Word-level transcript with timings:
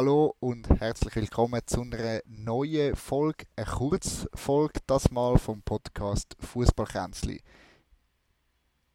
Hallo 0.00 0.34
und 0.40 0.66
herzlich 0.80 1.14
willkommen 1.14 1.60
zu 1.66 1.82
einer 1.82 2.22
neuen 2.24 2.96
Folge, 2.96 3.44
eine 3.54 3.66
Kurzfolge, 3.66 4.80
das 4.86 5.10
mal 5.10 5.36
vom 5.36 5.60
Podcast 5.60 6.38
Fußballkränzli. 6.40 7.42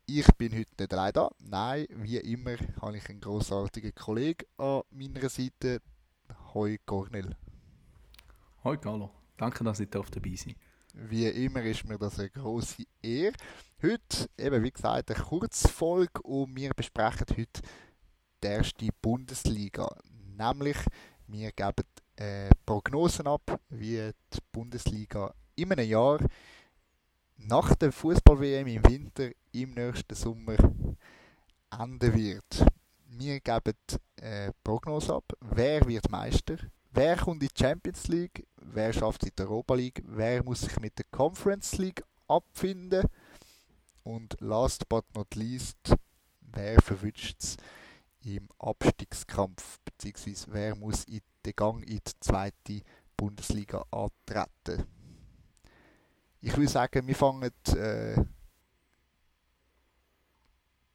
Ich 0.07 0.25
bin 0.39 0.51
heute 0.57 0.71
nicht 0.79 0.91
allein 0.91 1.13
da. 1.13 1.29
Nein, 1.37 1.85
wie 1.91 2.17
immer 2.17 2.55
habe 2.81 2.97
ich 2.97 3.07
einen 3.07 3.21
großartigen 3.21 3.93
Kollegen 3.93 4.47
an 4.57 4.81
meiner 4.89 5.29
Seite. 5.29 5.79
Hoi 6.55 6.79
Cornel. 6.87 7.35
Hoi 8.63 8.77
Carlo, 8.77 9.11
danke, 9.37 9.63
dass 9.63 9.81
ich 9.81 9.91
dabei 9.91 10.35
sein 10.35 10.55
Wie 10.95 11.27
immer 11.27 11.61
ist 11.61 11.85
mir 11.85 11.99
das 11.99 12.17
eine 12.17 12.31
große 12.31 12.81
Ehre. 13.03 13.37
Heute, 13.79 14.27
eben 14.39 14.63
wie 14.63 14.71
gesagt, 14.71 15.11
eine 15.11 15.23
Kurzfolge 15.23 16.19
und 16.23 16.55
wir 16.55 16.71
besprechen 16.73 17.27
heute 17.29 17.61
die 18.43 18.47
erste 18.47 18.87
Bundesliga 19.03 19.95
nämlich 20.37 20.77
wir 21.27 21.51
geben 21.51 21.85
äh, 22.17 22.49
Prognosen 22.65 23.27
ab, 23.27 23.59
wie 23.69 24.11
die 24.33 24.39
Bundesliga 24.51 25.33
in 25.55 25.71
einem 25.71 25.89
Jahr 25.89 26.19
nach 27.37 27.75
der 27.75 27.91
Fußball-WM 27.91 28.67
im 28.67 28.85
Winter 28.85 29.29
im 29.51 29.73
nächsten 29.73 30.15
Sommer 30.15 30.55
enden 31.71 32.13
wird. 32.13 32.65
Wir 33.07 33.39
geben 33.39 33.73
äh, 34.17 34.51
Prognosen 34.63 35.15
ab, 35.15 35.25
wer 35.39 35.85
wird 35.87 36.09
Meister, 36.09 36.57
wer 36.91 37.17
kommt 37.17 37.41
in 37.41 37.49
die 37.49 37.59
Champions 37.59 38.07
League, 38.07 38.45
wer 38.57 38.93
schafft 38.93 39.23
es 39.23 39.29
in 39.29 39.35
die 39.37 39.43
Europa 39.43 39.73
League, 39.75 40.03
wer 40.05 40.43
muss 40.43 40.61
sich 40.61 40.79
mit 40.79 40.97
der 40.97 41.05
Conference 41.11 41.77
League 41.77 42.03
abfinden? 42.27 43.07
Und 44.03 44.37
last 44.39 44.87
but 44.87 45.05
not 45.15 45.33
least, 45.35 45.95
wer 46.41 46.79
verwünscht 46.81 47.37
es 47.41 47.57
im 48.25 48.49
Abstiegskampf, 48.57 49.79
beziehungsweise 49.85 50.47
wer 50.51 50.75
muss 50.75 51.03
in 51.05 51.21
den 51.45 51.55
Gang 51.55 51.83
in 51.83 51.99
die 52.05 52.19
zweite 52.19 52.81
Bundesliga 53.15 53.85
antreten. 53.91 54.85
Ich 56.41 56.55
würde 56.57 56.67
sagen, 56.67 57.07
wir 57.07 57.15
fangen 57.15 57.51
äh, 57.75 58.15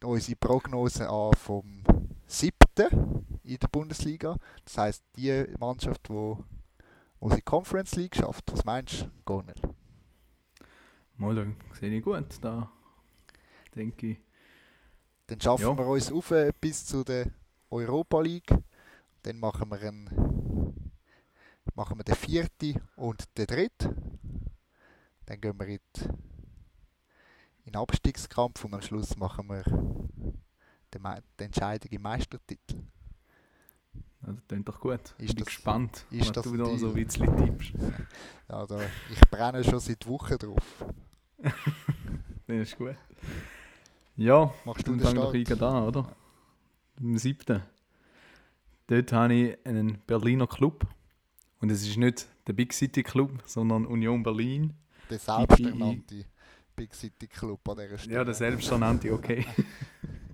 unsere 0.02 0.36
Prognose 0.36 1.08
an 1.08 1.32
vom 1.34 1.84
siebten 2.26 3.26
in 3.44 3.58
der 3.58 3.68
Bundesliga. 3.68 4.36
Das 4.64 4.78
heisst, 4.78 5.04
die 5.16 5.44
Mannschaft, 5.58 6.08
die 6.08 6.36
unsere 7.20 7.42
Conference 7.42 7.96
League 7.96 8.16
schafft. 8.16 8.52
Was 8.52 8.64
meinst 8.64 9.02
du, 9.02 9.10
Gornel? 9.24 9.54
Mal, 11.16 11.54
sehe 11.78 11.90
ich 11.90 12.02
gut. 12.02 12.26
Da 12.40 12.70
denke 13.74 14.06
ich, 14.08 14.18
dann 15.30 15.40
schaffen 15.40 15.62
ja. 15.62 15.78
wir 15.78 15.86
uns 15.86 16.10
auf 16.10 16.34
bis 16.60 16.84
zu 16.84 17.04
der 17.04 17.30
Europa 17.70 18.20
League. 18.20 18.52
Dann 19.22 19.38
machen 19.38 19.70
wir, 19.70 19.80
einen, 19.80 20.92
machen 21.74 21.98
wir 21.98 22.04
den 22.04 22.16
vierten 22.16 22.80
und 22.96 23.24
den 23.38 23.46
dritten. 23.46 24.18
Dann 25.26 25.40
gehen 25.40 25.56
wir 25.56 25.68
in, 25.68 25.78
die, 25.94 26.02
in 27.64 27.72
den 27.72 27.76
Abstiegskampf 27.76 28.64
und 28.64 28.74
am 28.74 28.82
Schluss 28.82 29.16
machen 29.16 29.48
wir 29.48 29.62
den, 30.92 31.02
den 31.38 31.46
Entscheidung 31.46 31.92
im 31.92 32.02
Meistertitel. 32.02 32.82
Ja, 34.22 34.32
das 34.32 34.46
klingt 34.48 34.68
doch 34.68 34.80
gut. 34.80 35.14
Ich 35.18 35.32
bin 35.36 35.44
gespannt, 35.44 36.06
ist 36.10 36.34
was 36.34 36.42
du 36.42 36.56
da 36.56 36.76
so 36.76 36.88
ein 36.88 36.94
bisschen 36.94 37.36
tippst. 37.36 37.72
Ja, 38.48 38.66
da, 38.66 38.80
ich 39.12 39.20
brenne 39.30 39.62
schon 39.62 39.78
seit 39.78 40.04
Wochen 40.08 40.36
drauf. 40.36 40.84
das 41.38 41.52
ist 42.56 42.76
gut. 42.76 42.96
Ja, 44.20 44.52
machst 44.66 44.86
du 44.86 44.94
den 44.94 45.00
Start? 45.00 45.62
doch 45.62 45.74
an, 45.74 45.84
oder? 45.84 46.14
Am 46.98 47.16
siebten. 47.16 47.62
Dort 48.86 49.12
habe 49.12 49.32
ich 49.32 49.66
einen 49.66 49.98
Berliner 50.06 50.46
Club. 50.46 50.86
Und 51.58 51.70
es 51.70 51.88
ist 51.88 51.96
nicht 51.96 52.28
der 52.46 52.52
Big 52.52 52.74
City 52.74 53.02
Club, 53.02 53.42
sondern 53.46 53.86
Union 53.86 54.22
Berlin. 54.22 54.74
Der 55.08 55.18
selbsternannte 55.18 56.26
Big 56.76 56.94
City 56.94 57.28
Club 57.28 57.66
an 57.66 57.78
dieser 57.78 57.96
Stelle. 57.96 58.16
Ja, 58.16 58.24
der 58.24 58.34
selbsternannte, 58.34 59.10
okay. 59.10 59.46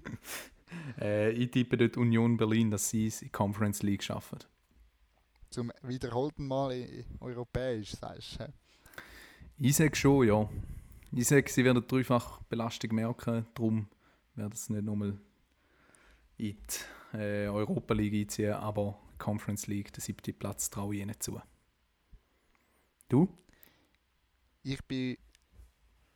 äh, 1.00 1.30
ich 1.30 1.52
tippe 1.52 1.76
dort 1.76 1.96
Union 1.96 2.36
Berlin, 2.36 2.72
dass 2.72 2.90
sie 2.90 3.06
es 3.06 3.22
in 3.22 3.30
Conference 3.30 3.84
League 3.84 4.02
schaffen. 4.02 4.40
Zum 5.50 5.70
wiederholten 5.82 6.48
Mal 6.48 7.04
europäisch, 7.20 7.92
sagst 7.92 8.40
du? 8.40 8.52
Ich 9.58 9.76
sage 9.76 9.94
schon, 9.94 10.26
ja. 10.26 10.48
Ich 11.18 11.28
sage, 11.28 11.50
sie 11.50 11.64
werden 11.64 11.82
dreifach 11.88 12.42
Belastung 12.42 12.94
merken, 12.94 13.46
darum 13.54 13.88
werden 14.34 14.54
sie 14.54 14.74
nicht 14.74 14.84
nochmal 14.84 15.18
in 16.36 16.58
die 17.14 17.16
äh, 17.16 17.48
Europa 17.48 17.94
League 17.94 18.12
einziehen, 18.12 18.52
aber 18.52 18.98
Conference 19.16 19.66
League, 19.66 19.90
der 19.94 20.02
siebte 20.02 20.34
Platz, 20.34 20.68
traue 20.68 20.94
ich 20.94 21.00
ihnen 21.00 21.18
zu. 21.18 21.40
Du? 23.08 23.30
Ich 24.62 24.84
bin. 24.84 25.16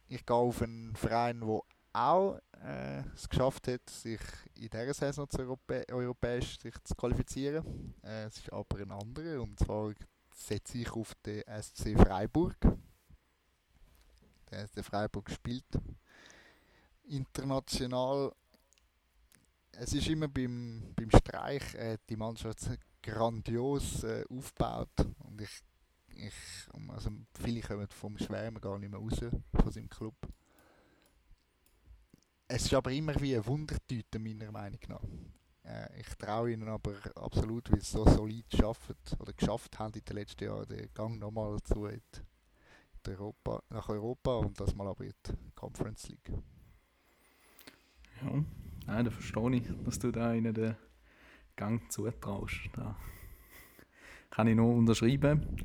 Ich 0.06 0.26
gehe 0.26 0.36
auf 0.36 0.60
einen 0.60 0.94
Verein, 0.94 1.40
der 1.40 1.60
auch 1.94 2.38
äh, 2.62 3.02
es 3.14 3.26
geschafft 3.26 3.68
hat, 3.68 3.88
sich 3.88 4.20
in 4.54 4.68
dieser 4.68 4.92
Saison 4.92 5.26
zu 5.30 5.38
Europä 5.38 5.82
europäisch 5.90 6.60
sich 6.60 6.74
zu 6.84 6.94
qualifizieren. 6.94 7.94
Äh, 8.02 8.24
es 8.24 8.36
ist 8.36 8.52
aber 8.52 8.78
ein 8.78 8.90
anderer 8.90 9.40
und 9.40 9.58
zwar 9.58 9.94
setze 10.34 10.76
ich 10.76 10.90
auf 10.90 11.14
den 11.24 11.42
SC 11.62 11.96
Freiburg 11.96 12.58
der, 14.50 14.66
der 14.68 14.84
Freiburg 14.84 15.26
gespielt. 15.26 15.64
International, 17.04 18.32
es 19.72 19.92
ist 19.94 20.08
immer 20.08 20.28
beim, 20.28 20.92
beim 20.94 21.10
Streich 21.10 21.74
äh, 21.74 21.98
die 22.08 22.16
Mannschaft 22.16 22.60
grandios 23.02 24.04
äh, 24.04 24.24
aufgebaut 24.28 24.90
und 25.24 25.40
ich, 25.40 25.62
ich 26.08 26.34
also 26.88 27.10
viele 27.40 27.62
kommen 27.62 27.88
vom 27.88 28.18
Schwärmen 28.18 28.60
gar 28.60 28.78
nicht 28.78 28.90
mehr 28.90 29.00
raus 29.00 29.18
von 29.54 29.72
seinem 29.72 29.88
Club. 29.88 30.14
Es 32.46 32.64
ist 32.64 32.74
aber 32.74 32.90
immer 32.90 33.18
wie 33.20 33.34
eine 33.34 33.46
Wundertüte 33.46 34.18
meiner 34.18 34.50
Meinung 34.50 34.80
nach. 34.88 35.02
Äh, 35.64 36.00
ich 36.00 36.08
traue 36.16 36.52
ihnen 36.52 36.68
aber 36.68 36.94
absolut, 37.14 37.70
weil 37.70 37.80
sie 37.80 37.92
so 37.92 38.04
solid 38.04 38.46
schaffen 38.54 38.96
oder 39.18 39.32
geschafft 39.32 39.78
haben 39.78 39.94
in 39.94 40.04
den 40.04 40.16
letzten 40.16 40.44
Jahren, 40.44 40.68
den 40.68 40.92
Gang 40.92 41.18
nochmal 41.18 41.60
zu 41.62 41.86
Europa, 43.08 43.62
nach 43.70 43.88
Europa 43.88 44.36
und 44.36 44.58
das 44.60 44.74
mal 44.74 44.86
aber 44.86 45.04
in 45.04 45.12
die 45.26 45.52
Conference 45.54 46.08
League. 46.08 46.32
Ja, 48.22 48.44
nein, 48.86 49.04
da 49.04 49.10
verstehe 49.10 49.56
ich, 49.56 49.62
dass 49.84 49.98
du 49.98 50.10
da 50.10 50.32
in 50.34 50.52
den 50.52 50.76
Gang 51.56 51.90
zutraust. 51.90 52.70
Da 52.74 52.96
kann 54.30 54.46
ich 54.46 54.56
nur 54.56 54.74
unterschreiben. 54.74 55.56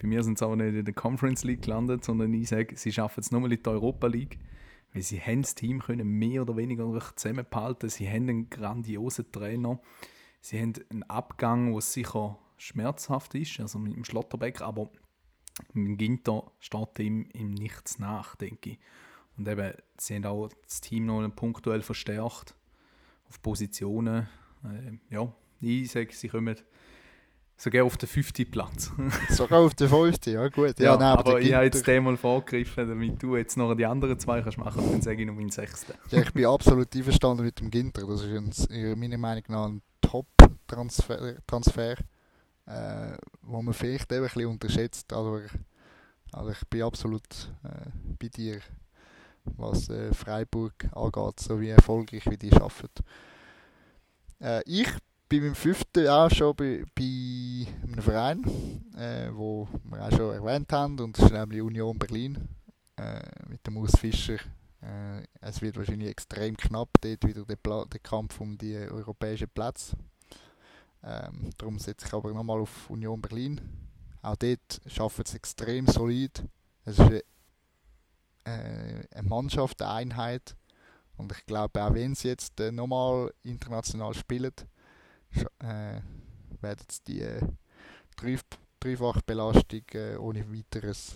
Bei 0.00 0.06
mir 0.06 0.22
sind 0.22 0.38
sie 0.38 0.46
auch 0.46 0.56
nicht 0.56 0.74
in 0.74 0.84
der 0.84 0.94
Conference 0.94 1.44
League 1.44 1.62
gelandet, 1.62 2.04
sondern 2.04 2.32
ich 2.34 2.48
sage, 2.48 2.76
sie 2.76 2.92
schaffen 2.92 3.20
es 3.20 3.30
nochmal 3.30 3.52
in 3.52 3.62
der 3.62 3.72
Europa 3.72 4.06
League, 4.06 4.38
weil 4.92 5.02
sie 5.02 5.20
haben 5.20 5.42
das 5.42 5.54
Team 5.54 5.80
können 5.80 6.08
mehr 6.08 6.42
oder 6.42 6.56
weniger 6.56 7.00
zusammenhalten. 7.16 7.88
Sie 7.88 8.08
haben 8.08 8.28
einen 8.28 8.50
grandiosen 8.50 9.30
Trainer. 9.30 9.80
Sie 10.40 10.60
haben 10.60 10.72
einen 10.90 11.02
Abgang, 11.04 11.72
der 11.72 11.80
sicher 11.80 12.38
schmerzhaft 12.56 13.34
ist, 13.34 13.60
also 13.60 13.78
mit 13.78 13.94
dem 13.94 14.04
Schlotterbeck, 14.04 14.60
aber 14.60 14.90
mit 15.72 15.98
Ginter 15.98 16.50
steht 16.60 16.98
ihm 16.98 17.26
im 17.32 17.50
Nichts 17.50 17.98
nach, 17.98 18.36
denke 18.36 18.70
ich. 18.70 18.78
Und 19.36 19.48
eben, 19.48 19.72
sie 19.98 20.16
haben 20.16 20.26
auch 20.26 20.50
das 20.64 20.80
Team 20.80 21.06
noch 21.06 21.26
punktuell 21.34 21.82
verstärkt 21.82 22.54
auf 23.28 23.40
Positionen. 23.42 24.28
Äh, 24.64 25.14
ja, 25.14 25.32
ich 25.60 25.90
sage, 25.90 26.12
sie 26.12 26.28
kommen 26.28 26.56
sogar 27.56 27.84
auf 27.84 27.96
den 27.96 28.08
fünften 28.08 28.50
Platz. 28.50 28.90
sogar 29.30 29.60
auf 29.60 29.74
den 29.74 29.88
fünften, 29.88 30.34
ja 30.34 30.48
gut. 30.48 30.78
Ja, 30.78 30.92
ja 30.92 30.96
nein, 30.96 31.18
aber, 31.18 31.30
aber 31.30 31.40
ich 31.40 31.54
habe 31.54 31.64
jetzt 31.64 31.86
den 31.86 32.04
mal 32.04 32.16
vorgegriffen, 32.16 32.88
damit 32.88 33.22
du 33.22 33.36
jetzt 33.36 33.56
noch 33.56 33.74
die 33.74 33.86
anderen 33.86 34.18
zwei 34.18 34.42
kannst 34.42 34.58
machen 34.58 34.82
dann 34.90 35.02
sage 35.02 35.22
ich 35.22 35.26
noch 35.26 35.34
meinen 35.34 35.50
sechsten. 35.50 35.94
Ja, 36.10 36.20
ich 36.20 36.32
bin 36.32 36.46
absolut 36.46 36.94
einverstanden 36.94 37.44
mit 37.44 37.58
dem 37.60 37.70
Ginter. 37.70 38.06
Das 38.06 38.22
ist 38.22 38.70
ein, 38.70 38.98
meiner 38.98 39.18
Meinung 39.18 39.44
nach 39.48 39.66
ein 39.66 39.82
Top-Transfer. 40.00 41.36
Transfer 41.46 41.96
äh, 42.66 43.16
wo 43.42 43.62
man 43.62 43.74
vielleicht 43.74 44.10
eben 44.12 44.24
ein 44.24 44.28
bisschen 44.28 44.46
unterschätzt. 44.46 45.12
Also, 45.12 45.40
also 46.32 46.50
ich 46.50 46.66
bin 46.68 46.82
absolut 46.82 47.52
äh, 47.64 47.90
bei 48.18 48.28
dir, 48.28 48.60
was 49.44 49.88
äh, 49.88 50.12
Freiburg 50.12 50.88
angeht, 50.92 51.40
so 51.40 51.60
wie 51.60 51.70
erfolgreich 51.70 52.24
wie 52.30 52.38
die 52.38 52.52
arbeiten. 52.52 53.04
Äh, 54.40 54.62
ich 54.66 54.88
bin 55.28 55.44
im 55.44 55.54
fünften 55.54 56.08
auch 56.08 56.30
schon 56.30 56.54
bei, 56.54 56.84
bei 56.94 57.66
einem 57.82 58.02
Verein, 58.02 58.44
äh, 58.96 59.30
wo 59.32 59.68
wir 59.84 60.04
auch 60.04 60.10
schon 60.10 60.34
erwähnt 60.34 60.72
haben, 60.72 60.98
und 61.00 61.18
das 61.18 61.26
ist 61.26 61.32
nämlich 61.32 61.62
Union 61.62 61.98
Berlin 61.98 62.48
äh, 62.96 63.22
mit 63.48 63.66
dem 63.66 63.78
Urs 63.78 63.98
Fischer. 63.98 64.38
Äh, 64.82 65.22
es 65.40 65.62
wird 65.62 65.76
wahrscheinlich 65.76 66.10
extrem 66.10 66.56
knapp 66.56 66.90
dort 67.00 67.26
wieder 67.26 67.44
der, 67.44 67.86
der 67.86 68.00
Kampf 68.00 68.40
um 68.40 68.58
die 68.58 68.76
europäischen 68.76 69.48
Plätze. 69.48 69.96
Ähm, 71.04 71.50
darum 71.58 71.78
setze 71.78 72.06
ich 72.06 72.12
aber 72.14 72.32
nochmal 72.32 72.60
auf 72.60 72.88
Union 72.90 73.20
Berlin. 73.20 73.60
Auch 74.22 74.36
dort 74.36 74.80
schaffen 74.86 75.24
es 75.26 75.34
extrem 75.34 75.86
solid. 75.86 76.44
Es 76.84 76.98
ist 76.98 77.00
eine, 77.00 77.22
äh, 78.44 79.08
eine 79.10 79.28
Mannschaft, 79.28 79.82
eine 79.82 79.90
Einheit. 79.92 80.56
Und 81.16 81.32
ich 81.32 81.44
glaube, 81.46 81.82
auch 81.82 81.94
wenn 81.94 82.14
sie 82.14 82.28
jetzt 82.28 82.58
äh, 82.60 82.72
nochmal 82.72 83.32
international 83.42 84.14
spielen, 84.14 84.52
äh, 85.58 86.00
werden 86.60 86.86
sie 86.88 87.02
die 87.06 87.20
äh, 87.20 87.40
Dreif 88.16 88.42
Dreifachbelastung 88.80 89.82
äh, 89.94 90.16
ohne 90.16 90.52
weiteres 90.52 91.14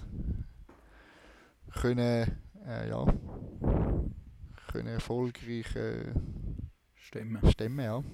können, 1.75 2.41
äh, 2.65 2.89
ja, 2.89 3.05
können 4.71 4.87
erfolgreich 4.87 5.75
äh, 5.75 6.13
Stimmen. 6.95 7.51
stemmen. 7.51 7.85
Ja. 7.85 8.05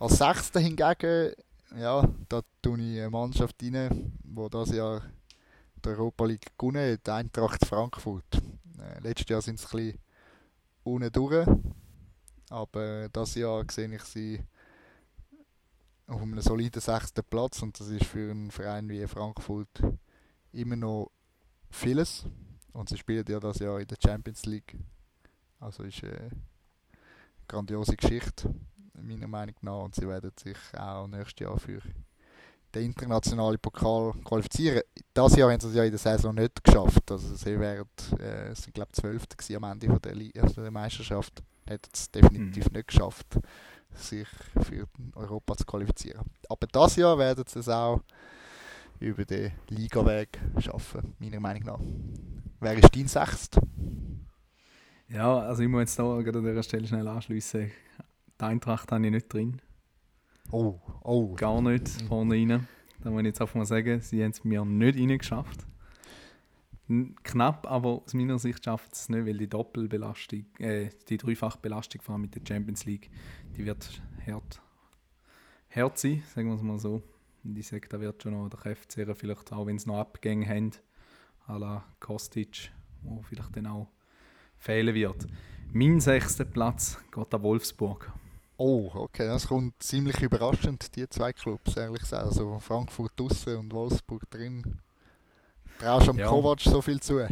Als 0.00 0.16
Sechster 0.16 0.60
hingegen, 0.60 1.34
ja, 1.76 2.08
da 2.26 2.40
tue 2.62 2.80
ich 2.80 2.98
eine 3.00 3.10
Mannschaft 3.10 3.62
rein, 3.62 4.18
die 4.24 4.48
das 4.50 4.70
Jahr 4.70 5.02
die 5.84 5.88
Europa 5.90 6.24
League 6.24 6.56
gewonnen 6.56 6.94
hat, 6.94 7.06
Eintracht 7.10 7.66
Frankfurt. 7.66 8.24
Äh, 8.78 9.00
letztes 9.00 9.28
Jahr 9.28 9.42
sind 9.42 9.60
sie 9.60 9.66
ein 9.66 9.70
bisschen 9.76 9.98
unten 10.84 11.12
durch, 11.12 11.46
aber 12.48 13.10
das 13.10 13.34
Jahr 13.34 13.62
sehe 13.70 13.94
ich 13.94 14.02
sie 14.04 14.42
auf 16.06 16.22
einem 16.22 16.40
soliden 16.40 16.80
sechsten 16.80 17.22
Platz 17.28 17.60
und 17.60 17.78
das 17.78 17.88
ist 17.88 18.06
für 18.06 18.30
einen 18.30 18.50
Verein 18.50 18.88
wie 18.88 19.06
Frankfurt 19.06 19.82
immer 20.52 20.76
noch 20.76 21.10
vieles. 21.68 22.24
Und 22.72 22.88
sie 22.88 22.96
spielen 22.96 23.26
ja 23.28 23.38
das 23.38 23.58
Jahr 23.58 23.78
in 23.78 23.86
der 23.86 23.98
Champions 24.02 24.46
League. 24.46 24.78
Also 25.58 25.82
ist 25.82 26.02
eine 26.02 26.30
grandiose 27.46 27.96
Geschichte, 27.96 28.54
meiner 28.94 29.28
Meinung 29.28 29.54
nach. 29.62 29.82
Und 29.84 29.94
sie 29.94 30.08
werden 30.08 30.32
sich 30.42 30.56
auch 30.76 31.06
nächstes 31.06 31.40
Jahr 31.40 31.58
für 31.58 31.80
den 32.74 32.84
internationalen 32.84 33.58
Pokal 33.58 34.12
qualifizieren. 34.24 34.82
Das 35.12 35.34
Jahr 35.36 35.50
haben 35.50 35.60
sie 35.60 35.68
es 35.68 35.74
ja 35.74 35.84
in 35.84 35.90
der 35.90 35.98
Saison 35.98 36.34
nicht 36.34 36.62
geschafft. 36.62 37.10
Also 37.10 37.34
sie 37.34 37.58
wären, 37.58 37.86
äh, 38.18 38.54
sind 38.54 38.74
glaube 38.74 38.90
ich 38.92 39.00
Zwölfte 39.00 39.56
am 39.56 39.64
Ende 39.64 39.86
von 39.88 40.00
der, 40.00 40.14
Li 40.14 40.32
also 40.40 40.62
der 40.62 40.70
Meisterschaft. 40.70 41.42
Hätten 41.66 41.90
es 41.92 42.10
definitiv 42.10 42.66
Mhm. 42.66 42.72
nicht 42.76 42.88
geschafft, 42.88 43.38
sich 43.94 44.28
für 44.62 44.86
Europa 45.14 45.56
zu 45.56 45.64
qualifizieren. 45.64 46.24
Aber 46.48 46.66
das 46.66 46.96
Jahr 46.96 47.18
werden 47.18 47.44
sie 47.46 47.58
es 47.60 47.68
auch 47.68 48.00
über 48.98 49.24
den 49.24 49.52
Ligaweg 49.68 50.38
schaffen, 50.58 51.14
meiner 51.18 51.40
Meinung 51.40 51.62
nach. 51.64 51.80
Wer 52.60 52.74
ist 52.74 52.94
dein 52.94 53.08
Sechst? 53.08 53.58
Ja, 55.08 55.38
also 55.40 55.62
ich 55.62 55.68
muss 55.68 55.80
jetzt 55.80 55.98
da 55.98 56.04
an 56.16 56.24
dieser 56.24 56.62
Stelle 56.62 56.86
schnell 56.86 57.08
anschliessen. 57.08 57.70
Die 58.40 58.44
Eintracht 58.44 58.90
habe 58.90 59.04
ich 59.04 59.12
nicht 59.12 59.32
drin. 59.32 59.60
Oh, 60.50 60.80
oh. 61.02 61.34
Gar 61.34 61.60
nicht 61.60 61.88
vorne 62.08 62.34
rein. 62.34 62.66
Da 63.02 63.10
muss 63.10 63.20
ich 63.20 63.26
jetzt 63.26 63.40
einfach 63.42 63.54
mal 63.54 63.66
sagen, 63.66 64.00
sie 64.00 64.22
haben 64.22 64.30
es 64.30 64.44
mir 64.44 64.64
nicht 64.64 64.98
reingeschafft. 64.98 65.66
Knapp, 67.22 67.70
aber 67.70 68.02
aus 68.02 68.14
meiner 68.14 68.38
Sicht 68.38 68.64
schafft 68.64 68.94
es 68.94 69.08
nicht, 69.10 69.26
weil 69.26 69.36
die 69.36 69.48
Doppelbelastung, 69.48 70.46
äh, 70.58 70.88
die 71.08 71.18
Dreifachbelastung 71.18 72.00
vor 72.00 72.14
allem 72.14 72.22
mit 72.22 72.34
der 72.34 72.42
Champions 72.46 72.84
League, 72.84 73.10
die 73.56 73.64
wird 73.64 74.02
hart, 74.26 74.60
hart 75.70 75.98
sein, 75.98 76.22
sagen 76.34 76.48
wir 76.48 76.56
es 76.56 76.62
mal 76.62 76.78
so. 76.78 77.02
Und 77.44 77.56
ich 77.56 77.68
sage, 77.68 77.88
da 77.88 78.00
wird 78.00 78.22
schon 78.22 78.32
noch 78.32 78.48
der 78.48 78.58
Kräfte 78.58 79.14
vielleicht 79.14 79.52
auch, 79.52 79.66
wenn 79.66 79.76
es 79.76 79.86
noch 79.86 79.98
Abgänge 79.98 80.48
haben, 80.48 80.72
à 81.46 81.58
la 81.58 81.84
Kostic, 82.00 82.72
wo 83.02 83.22
vielleicht 83.22 83.56
dann 83.56 83.66
auch 83.66 83.88
fehlen 84.56 84.94
wird. 84.94 85.26
Mein 85.72 86.00
sechster 86.00 86.44
Platz 86.44 86.98
geht 87.12 87.34
an 87.34 87.42
Wolfsburg. 87.42 88.12
Oh, 88.62 88.90
okay, 88.92 89.26
das 89.26 89.46
kommt 89.46 89.82
ziemlich 89.82 90.20
überraschend, 90.20 90.94
die 90.94 91.08
zwei 91.08 91.32
Clubs, 91.32 91.78
ehrlich 91.78 92.02
gesagt. 92.02 92.26
Also 92.26 92.58
Frankfurt 92.58 93.18
draussen 93.18 93.56
und 93.56 93.72
Wolfsburg 93.72 94.30
drin. 94.30 94.82
Traust 95.78 96.08
du 96.08 96.10
am 96.10 96.18
Ja. 96.18 96.28
Kovac 96.28 96.60
so 96.60 96.82
viel 96.82 97.00
zu? 97.00 97.26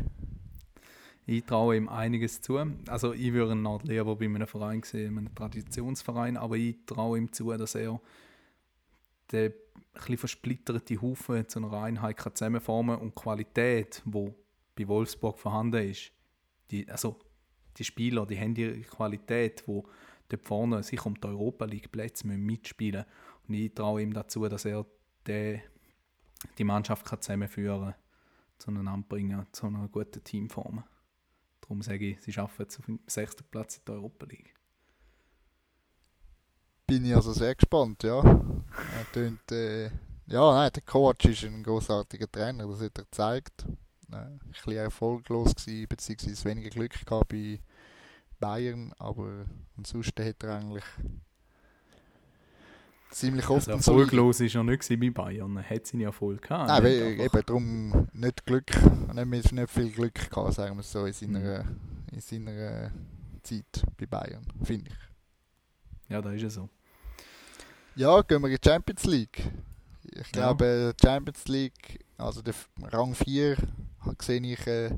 Ich 1.27 1.45
traue 1.45 1.77
ihm 1.77 1.91
einiges 1.91 2.41
zu. 2.41 2.57
Also 2.87 3.13
ich 3.13 3.31
würde 3.35 3.53
ihn 3.53 3.61
noch 3.61 3.83
lieber 3.83 4.17
bei 4.17 4.25
einem 4.25 4.47
Verein 4.47 4.83
sehen, 4.83 5.19
einem 5.19 5.35
Traditionsverein, 5.35 6.39
aber 6.39 6.57
ich 6.57 6.77
traue 6.87 7.19
ihm 7.19 7.31
zu, 7.31 7.53
dass 7.53 7.75
er 7.75 8.01
den 9.31 9.53
ein 9.53 9.55
bisschen 9.93 10.17
versplitterte 10.17 11.03
Haufen 11.03 11.47
zu 11.47 11.59
einer 11.59 11.75
Einheit 11.75 12.17
kann 12.17 12.35
zusammenformen 12.35 12.97
und 12.97 13.11
die 13.11 13.21
Qualität, 13.21 14.03
die 14.07 14.33
bei 14.75 14.89
Wolfsburg 14.89 15.39
vorhanden 15.39 15.91
ist, 15.91 16.11
die, 16.71 16.89
also 16.89 17.19
die 17.77 17.85
Spieler, 17.85 18.25
die 18.25 18.41
haben 18.41 18.55
die 18.55 18.81
Qualität, 18.81 19.65
die 19.67 19.83
dort 20.29 20.45
vorne 20.45 20.83
sich 20.83 21.05
um 21.05 21.15
die 21.15 21.27
Europa 21.27 21.65
League 21.65 21.91
Plätze 21.91 22.27
mitspielen 22.27 23.05
Und 23.47 23.55
ich 23.55 23.75
traue 23.75 24.03
ihm 24.03 24.13
dazu, 24.13 24.49
dass 24.49 24.65
er 24.65 24.87
den, 25.27 25.63
die 26.59 26.65
Mannschaft 26.65 27.07
kann 27.07 27.21
zusammenführen 27.21 27.93
kann, 27.93 27.95
zueinander 28.59 29.07
bringen, 29.09 29.47
zu 29.53 29.67
einer 29.67 29.89
guten 29.89 30.23
Teamform. 30.23 30.85
Darum 31.61 31.83
sage 31.83 32.11
ich, 32.11 32.21
sie 32.23 32.33
schaffen 32.33 32.67
es 32.67 32.79
auf 32.79 32.87
den 32.87 33.01
sechsten 33.07 33.45
Platz 33.45 33.77
in 33.79 33.85
der 33.87 33.97
Europa 33.97 34.27
League. 34.27 34.55
Bin 36.87 37.05
ich 37.05 37.15
also 37.15 37.33
sehr 37.33 37.55
gespannt, 37.55 38.03
ja. 38.03 38.23
Er 38.23 39.13
tönt, 39.13 39.53
äh, 39.53 39.91
ja, 40.27 40.55
nein, 40.55 40.71
der 40.75 40.83
Kovac 40.83 41.23
ist 41.27 41.45
ein 41.45 41.63
großartiger 41.63 42.31
Trainer, 42.31 42.67
das 42.67 42.81
hat 42.81 42.99
er 42.99 43.05
gezeigt. 43.05 43.67
Äh, 44.11 44.17
ein 44.17 44.39
bisschen 44.51 44.73
erfolglos 44.73 45.55
gewesen, 45.55 45.87
beziehungsweise 45.89 46.45
weniger 46.47 46.71
Glück 46.71 47.05
gehabt 47.05 47.29
bei 47.29 47.61
Bayern, 48.41 48.93
aber 48.99 49.47
ansonsten 49.77 50.25
hat 50.25 50.43
er 50.43 50.57
eigentlich 50.59 50.85
ziemlich 53.11 53.49
oft 53.49 53.69
Also 53.69 53.93
erfolglos 53.93 54.41
war 54.41 54.47
er 54.55 54.65
nicht 54.65 54.89
bei 54.89 55.11
Bayern. 55.11 55.57
Er 55.57 55.69
hat 55.71 55.87
seine 55.87 56.05
Erfolg 56.05 56.43
gehabt. 56.43 56.69
Nein, 56.69 56.83
weil 56.85 57.21
eben 57.21 57.43
darum 57.47 58.09
nicht 58.13 58.45
Glück, 58.45 58.71
nicht, 59.15 59.53
nicht 59.53 59.71
viel 59.71 59.91
Glück 59.91 60.15
gehabt, 60.31 60.55
sagen 60.55 60.77
wir 60.77 60.81
es 60.81 60.93
so, 60.93 61.07
in 61.07 61.13
seiner, 61.13 61.65
in 62.13 62.21
seiner 62.21 62.91
Zeit 63.43 63.83
bei 63.97 64.07
Bayern, 64.07 64.47
finde 64.63 64.91
ich. 64.91 66.11
Ja, 66.11 66.21
da 66.21 66.33
ist 66.33 66.43
er 66.43 66.51
so. 66.51 66.69
Ja, 67.97 68.21
gehen 68.23 68.43
wir 68.43 68.49
in 68.49 68.57
die 68.61 68.69
Champions 68.69 69.05
League. 69.05 69.51
Ich 70.05 70.27
Ja. 70.29 70.53
glaube, 70.53 70.95
Champions 71.03 71.49
League, 71.49 72.05
also 72.17 72.43
der 72.43 72.55
Rang 72.83 73.15
4, 73.15 73.57
sehe 74.21 74.41
ich 74.41 74.67
äh, 74.67 74.91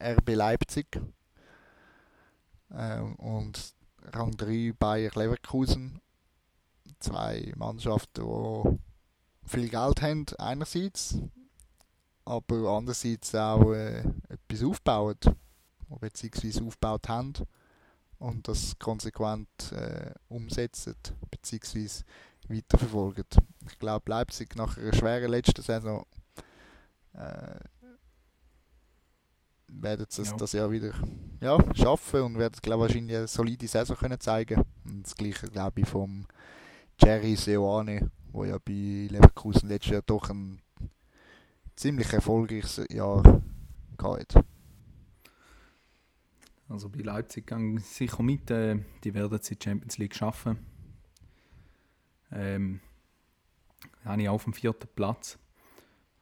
RB 0.00 0.34
Leipzig. 0.34 0.86
Ähm, 2.72 3.14
und 3.16 3.74
Rang 4.12 4.36
3 4.36 4.72
Bayer 4.78 5.10
Leverkusen. 5.14 6.00
Zwei 7.00 7.52
Mannschaften, 7.56 8.24
die 8.24 9.48
viel 9.48 9.68
Geld 9.68 10.02
haben, 10.02 10.24
einerseits, 10.38 11.18
aber 12.24 12.70
andererseits 12.76 13.34
auch 13.34 13.72
äh, 13.72 14.02
etwas 14.28 14.62
aufbauen, 14.64 15.18
beziehungsweise 16.00 16.64
aufgebaut 16.64 17.08
haben 17.08 17.32
und 18.18 18.48
das 18.48 18.78
konsequent 18.78 19.48
äh, 19.72 20.12
umsetzen, 20.28 20.94
beziehungsweise 21.30 22.04
weiterverfolgen. 22.48 23.24
Ich 23.68 23.78
glaube, 23.78 24.10
Leipzig 24.10 24.56
nach 24.56 24.78
einer 24.78 24.94
schweren 24.94 25.30
letzten 25.30 25.62
Saison 25.62 26.06
äh, 27.12 27.58
werden 29.68 30.06
sie 30.08 30.22
Ja. 30.22 30.36
das 30.36 30.52
Jahr 30.52 30.70
wieder 30.70 30.94
ja, 31.40 31.58
schaffen 31.74 32.22
und 32.22 32.38
werden 32.38 32.58
glaube 32.62 32.82
wahrscheinlich 32.82 33.16
eine 33.16 33.28
solide 33.28 33.66
Saison 33.66 33.96
können 33.96 34.20
zeigen. 34.20 34.64
Und 34.84 35.04
das 35.04 35.14
gleiche 35.14 35.46
glaube 35.48 35.80
ich 35.80 35.88
vom 35.88 36.26
Jerry 37.00 37.36
Seoane, 37.36 38.10
wo 38.32 38.44
ja 38.44 38.58
bei 38.58 39.08
Leverkusen 39.10 39.68
letztes 39.68 39.92
Jahr 39.92 40.02
doch 40.02 40.30
ein 40.30 40.60
ziemlich 41.74 42.12
erfolgreiches 42.12 42.86
Jahr 42.90 43.22
gehabt 43.96 44.34
hat. 44.34 44.44
Also 46.68 46.88
bei 46.88 47.00
Leipzig 47.00 47.50
ich 47.50 47.84
sicher 47.84 48.22
mit. 48.22 48.50
Äh, 48.50 48.80
die 49.04 49.14
werden 49.14 49.38
es 49.38 49.50
in 49.50 49.58
die 49.58 49.64
Champions 49.64 49.98
League 49.98 50.14
schaffen. 50.14 50.58
Ähm, 52.32 52.80
habe 54.04 54.22
ich 54.22 54.28
auf 54.28 54.44
dem 54.44 54.52
vierten 54.52 54.88
Platz. 54.96 55.38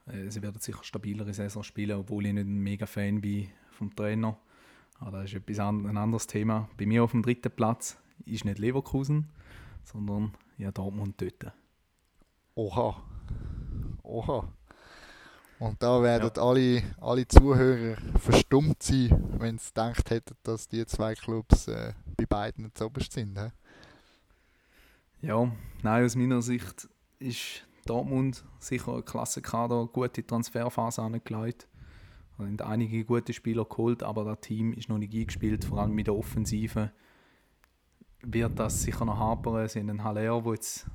Äh, 0.07 0.31
sie 0.31 0.43
werden 0.43 0.61
sicher 0.61 0.85
stabilere 0.85 1.33
Saison 1.33 1.63
spielen, 1.63 1.99
obwohl 1.99 2.27
ich 2.27 2.35
nicht 2.35 2.47
ein 2.47 2.59
mega 2.59 2.85
Fan 2.85 3.23
bin 3.23 3.49
vom 3.71 3.95
Trainer. 3.95 4.39
Aber 5.01 5.23
das 5.23 5.33
ist 5.33 5.37
etwas 5.37 5.59
an, 5.59 5.87
ein 5.87 5.97
anderes 5.97 6.27
Thema. 6.27 6.69
Bei 6.77 6.87
mir 6.87 7.05
auf 7.05 7.11
dem 7.11 7.23
dritten 7.23 7.51
Platz 7.51 7.99
ist 8.25 8.45
nicht 8.45 8.59
Leverkusen, 8.59 9.29
sondern 9.85 10.33
ja 10.59 10.71
Dortmund 10.71 11.21
dort. 11.21 11.53
Oha. 12.55 13.03
Oha. 14.03 14.49
Und 15.59 15.83
da 15.83 16.03
werden 16.03 16.31
alle, 16.37 16.83
alle 17.01 17.27
Zuhörer 17.27 17.97
verstummt 18.19 18.83
sein, 18.83 19.11
wenn 19.39 19.59
sie 19.59 19.69
gedacht 19.69 20.11
hätten, 20.11 20.37
dass 20.43 20.69
die 20.69 20.85
zwei 20.87 21.15
Clubs 21.15 21.69
äh, 21.69 21.95
bei 22.17 22.27
beiden 22.27 22.75
zu 22.75 22.87
oberst 22.87 23.13
sind. 23.13 23.39
He? 23.39 23.49
Ja, 25.27 25.51
nein, 25.83 26.05
aus 26.05 26.17
meiner 26.17 26.43
Sicht 26.43 26.89
ist 27.19 27.65
Dortmund 27.87 28.45
sicher 28.59 28.95
ein 28.97 29.05
Klassenkader, 29.05 29.87
gute 29.87 30.27
Transferphase 30.27 31.03
angelegt. 31.03 31.67
Es 32.37 32.45
sind 32.45 32.63
einige 32.63 33.05
gute 33.05 33.33
Spieler 33.33 33.65
geholt, 33.65 34.03
aber 34.03 34.25
das 34.25 34.41
Team 34.41 34.73
ist 34.73 34.89
noch 34.89 34.99
nicht 34.99 35.15
eingespielt, 35.15 35.65
vor 35.65 35.79
allem 35.79 35.93
mit 35.93 36.09
der 36.09 36.17
Offensive. 36.17 36.91
Wird 38.23 38.59
das 38.59 38.83
sicher 38.83 39.05
noch 39.05 39.19
hapern. 39.19 39.69
Sie 39.69 39.79
haben 39.79 39.91
einen 39.91 40.03
Haller, 40.03 40.41
der 40.43 40.53
jetzt 40.53 40.87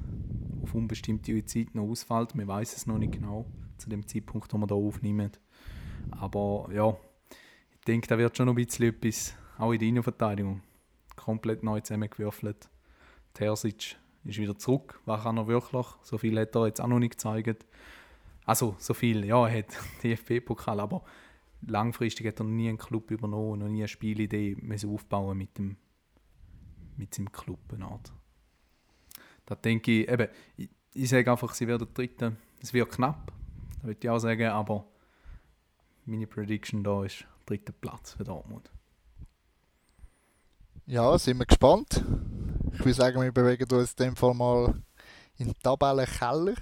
auf 0.62 0.76
unbestimmte 0.76 1.46
Zeit 1.46 1.74
noch 1.76 1.84
ausfällt. 1.84 2.36
Man 2.36 2.48
weiß 2.48 2.76
es 2.76 2.88
noch 2.88 2.98
nicht 2.98 3.14
genau, 3.14 3.46
zu 3.78 3.90
dem 3.90 4.06
Zeitpunkt, 4.06 4.54
wo 4.54 4.58
wir 4.58 4.68
hier 4.68 4.76
aufnehmen. 4.76 5.32
Aber 6.12 6.70
ja, 6.74 6.98
ich 7.72 7.86
denke, 7.86 8.08
da 8.08 8.18
wird 8.18 8.36
schon 8.36 8.48
noch 8.48 8.54
ein 8.54 8.66
bisschen 8.66 8.90
etwas, 8.90 9.34
auch 9.58 9.72
in 9.72 9.80
der 9.80 9.88
Innenverteidigung, 9.88 10.62
komplett 11.16 11.64
neu 11.64 11.80
zusammengewürfelt. 11.80 12.70
Terzic 13.34 13.96
ist 14.26 14.38
wieder 14.40 14.58
zurück. 14.58 15.00
Was 15.06 15.24
kann 15.24 15.38
er 15.38 15.48
wirklich? 15.48 15.88
So 16.02 16.18
viel 16.18 16.38
hat 16.38 16.56
er 16.56 16.68
jetzt 16.68 16.82
auch 16.82 16.88
noch 16.88 17.00
nicht 17.00 17.12
gezeigt. 17.12 17.66
Also, 18.46 18.76
so 18.80 18.94
viel, 18.94 19.24
ja, 19.26 19.48
er 19.48 19.60
hat 19.60 19.78
DFB-Pokal, 20.04 20.80
aber 20.80 21.04
langfristig 21.62 22.28
hat 22.28 22.40
er 22.40 22.46
noch 22.46 22.52
nie 22.52 22.70
einen 22.70 22.78
Club 22.78 23.12
übernommen, 23.12 23.60
noch 23.60 23.68
nie 23.68 23.82
eine 23.82 23.88
Spielidee 23.88 24.56
müssen 24.62 24.90
aufbauen 24.90 25.38
mit, 25.38 25.58
dem, 25.58 25.78
mit 26.98 27.14
seinem 27.14 27.32
Club. 27.32 27.60
Da 29.46 29.56
denke 29.56 30.02
ich, 30.02 30.10
eben, 30.10 30.28
ich, 30.58 30.70
ich 30.94 31.10
sage 31.10 31.32
einfach, 31.32 31.54
sie 31.54 31.68
werden 31.68 31.88
Dritte. 31.94 32.36
Es 32.62 32.74
wird 32.74 32.92
knapp, 32.92 33.32
das 33.76 33.84
würde 33.84 34.00
ich 34.02 34.10
auch 34.10 34.20
sagen, 34.20 34.48
aber 34.48 34.86
meine 36.06 36.28
Prediction 36.28 36.84
da 36.84 37.04
ist 37.04 37.26
dritter 37.46 37.74
Platz 37.74 38.14
für 38.14 38.24
Dortmund. 38.24 38.70
Ja, 40.86 41.18
sind 41.20 41.38
wir 41.38 41.46
gespannt. 41.46 42.04
Ich 42.74 42.80
würde 42.80 42.94
sagen, 42.94 43.22
wir 43.22 43.32
bewegen 43.32 43.72
uns 43.72 43.94
in 43.94 44.06
dem 44.06 44.16
Fall 44.16 44.34
mal 44.34 44.82
in 45.38 45.48
den 45.48 45.60
Tabellenkeller. 45.62 46.56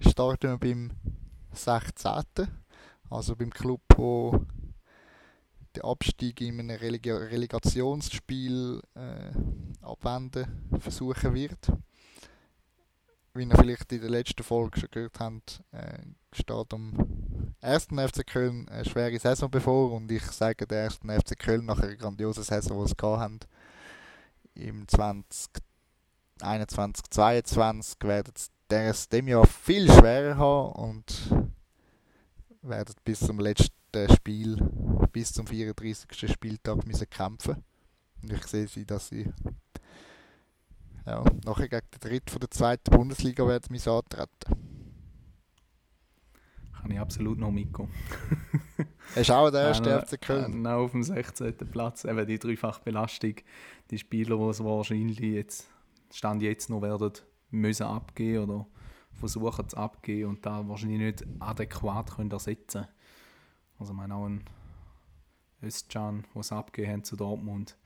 Starten 0.00 0.50
wir 0.50 0.58
beim 0.58 0.90
16. 1.52 2.48
Also 3.12 3.36
beim 3.36 3.50
Club, 3.50 3.82
wo 3.94 4.44
der 5.76 5.84
Abstieg 5.84 6.40
in 6.40 6.58
einem 6.58 6.78
Releg 6.78 7.06
Relegationsspiel 7.06 8.80
äh, 8.94 9.32
abwenden 9.82 10.46
versuchen 10.80 11.34
wird. 11.34 11.70
Wie 13.34 13.44
ihr 13.44 13.54
vielleicht 13.54 13.92
in 13.92 14.00
der 14.00 14.08
letzten 14.08 14.42
Folge 14.42 14.80
schon 14.80 14.88
gehört 14.90 15.20
habt, 15.20 15.62
äh, 15.72 15.98
steht 16.32 16.72
am 16.72 17.54
1. 17.60 17.88
FC 17.88 18.26
Köln 18.26 18.66
eine 18.70 18.86
schwere 18.86 19.18
Saison 19.18 19.50
bevor 19.50 19.92
und 19.92 20.10
ich 20.10 20.22
sage 20.22 20.66
der 20.66 20.84
1. 20.84 21.00
FC 21.00 21.38
Köln 21.38 21.66
nach 21.66 21.80
einer 21.80 21.96
grandiosen 21.96 22.44
Saison, 22.44 22.82
die 22.82 22.88
sie 22.88 22.96
haben, 23.02 23.40
im 24.54 24.88
2021, 24.88 27.10
2022 27.10 27.98
werden 28.04 28.32
es 28.68 29.10
dem 29.10 29.28
Jahr 29.28 29.46
viel 29.46 29.92
schwerer 29.92 30.38
haben 30.38 30.72
und 30.72 31.52
werden 32.62 32.94
bis 33.04 33.20
zum 33.20 33.40
letzten 33.40 33.72
Spiel, 34.14 34.56
bis 35.12 35.32
zum 35.32 35.46
34. 35.46 36.30
Spieltag 36.30 36.86
müssen 36.86 37.10
kämpfen. 37.10 37.62
Und 38.22 38.32
ich 38.32 38.46
sehe 38.46 38.68
sie, 38.68 38.86
dass 38.86 39.08
sie 39.08 39.32
ja, 41.06 41.24
nachher 41.44 41.68
gegen 41.68 41.86
den 41.92 42.00
dritten 42.00 42.30
von 42.30 42.40
der 42.40 42.50
zweiten 42.50 42.90
Bundesliga 42.90 43.46
werden 43.46 43.66
müssen 43.70 43.90
antreten. 43.90 44.72
Kann 46.80 46.90
ich 46.90 46.98
absolut 46.98 47.38
noch 47.38 47.50
mitkommen. 47.50 47.92
Hast 49.14 49.28
du 49.28 49.34
auch 49.34 49.50
der 49.50 49.68
erste 49.68 50.00
FC 50.00 50.20
Köln? 50.20 50.64
Äh, 50.64 50.68
auf 50.68 50.92
dem 50.92 51.02
16. 51.02 51.54
Platz, 51.70 52.04
eben 52.04 52.26
die 52.26 52.38
dreifache 52.38 52.82
Belastung. 52.82 53.34
Die 53.90 53.98
Spieler, 53.98 54.36
die 54.36 54.44
es 54.44 54.64
wahrscheinlich 54.64 55.18
jetzt, 55.18 55.68
Stand 56.12 56.42
jetzt 56.42 56.70
noch 56.70 56.82
werden 56.82 57.12
müssen 57.50 57.84
abgeben 57.84 58.50
oder 58.50 58.66
versuchen 59.14 59.68
zu 59.68 59.76
abgeben 59.76 60.30
und 60.30 60.46
da 60.46 60.66
wahrscheinlich 60.68 61.00
nicht 61.00 61.26
adäquat 61.40 62.16
können 62.16 62.30
ersetzen 62.30 62.86
Also 63.78 63.92
ich 63.92 63.96
meine 63.96 64.14
auch 64.14 64.26
ein 64.26 64.44
Özcan, 65.62 66.24
der 66.34 66.40
es 66.40 66.52
abgegeben 66.52 66.92
haben 66.92 67.04
zu 67.04 67.16
Dortmund, 67.16 67.76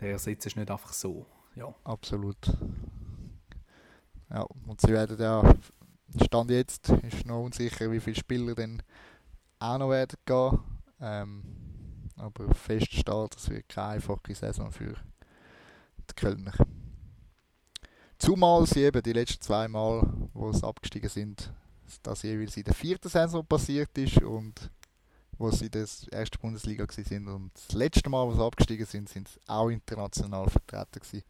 der 0.00 0.12
ersetzt 0.12 0.46
es 0.46 0.56
nicht 0.56 0.70
einfach 0.70 0.92
so. 0.92 1.26
Ja. 1.54 1.74
Absolut. 1.84 2.56
Ja, 4.30 4.42
und 4.66 4.80
sie 4.80 4.88
werden 4.88 5.18
ja, 5.20 5.54
Stand 6.24 6.50
jetzt 6.50 6.88
ist 6.88 7.26
noch 7.26 7.44
unsicher, 7.44 7.90
wie 7.90 8.00
viele 8.00 8.16
Spieler 8.16 8.54
dann 8.54 8.82
auch 9.58 9.78
noch 9.78 9.90
werden 9.90 10.16
gehen. 10.24 10.58
Ähm, 11.00 11.42
aber 12.16 12.54
feststeht, 12.54 13.36
es 13.36 13.48
wird 13.48 13.68
keine 13.68 13.94
einfache 13.94 14.34
Saison 14.34 14.70
für 14.70 14.94
die 16.08 16.14
Kölner. 16.14 16.52
Zumal 18.20 18.66
sie 18.66 18.82
eben 18.82 19.02
die 19.02 19.14
letzten 19.14 19.40
zwei 19.40 19.66
Mal, 19.66 20.06
wo 20.34 20.52
sie 20.52 20.62
abgestiegen 20.62 21.08
sind, 21.08 21.50
das 22.02 22.22
jeweils 22.22 22.54
in 22.54 22.64
der 22.64 22.74
vierten 22.74 23.08
Saison 23.08 23.44
passiert 23.46 23.96
ist 23.96 24.20
und 24.20 24.70
wo 25.38 25.50
sie 25.50 25.64
in 25.64 25.70
der 25.70 25.86
ersten 26.10 26.38
Bundesliga 26.38 26.86
sind 26.90 27.26
und 27.28 27.50
das 27.54 27.72
letzte 27.72 28.10
Mal, 28.10 28.26
wo 28.26 28.34
sie 28.34 28.44
abgestiegen 28.44 28.84
sind, 28.84 29.08
sind 29.08 29.26
sie 29.26 29.40
auch 29.46 29.70
international 29.70 30.50
vertreten 30.50 31.00
gewesen. 31.00 31.24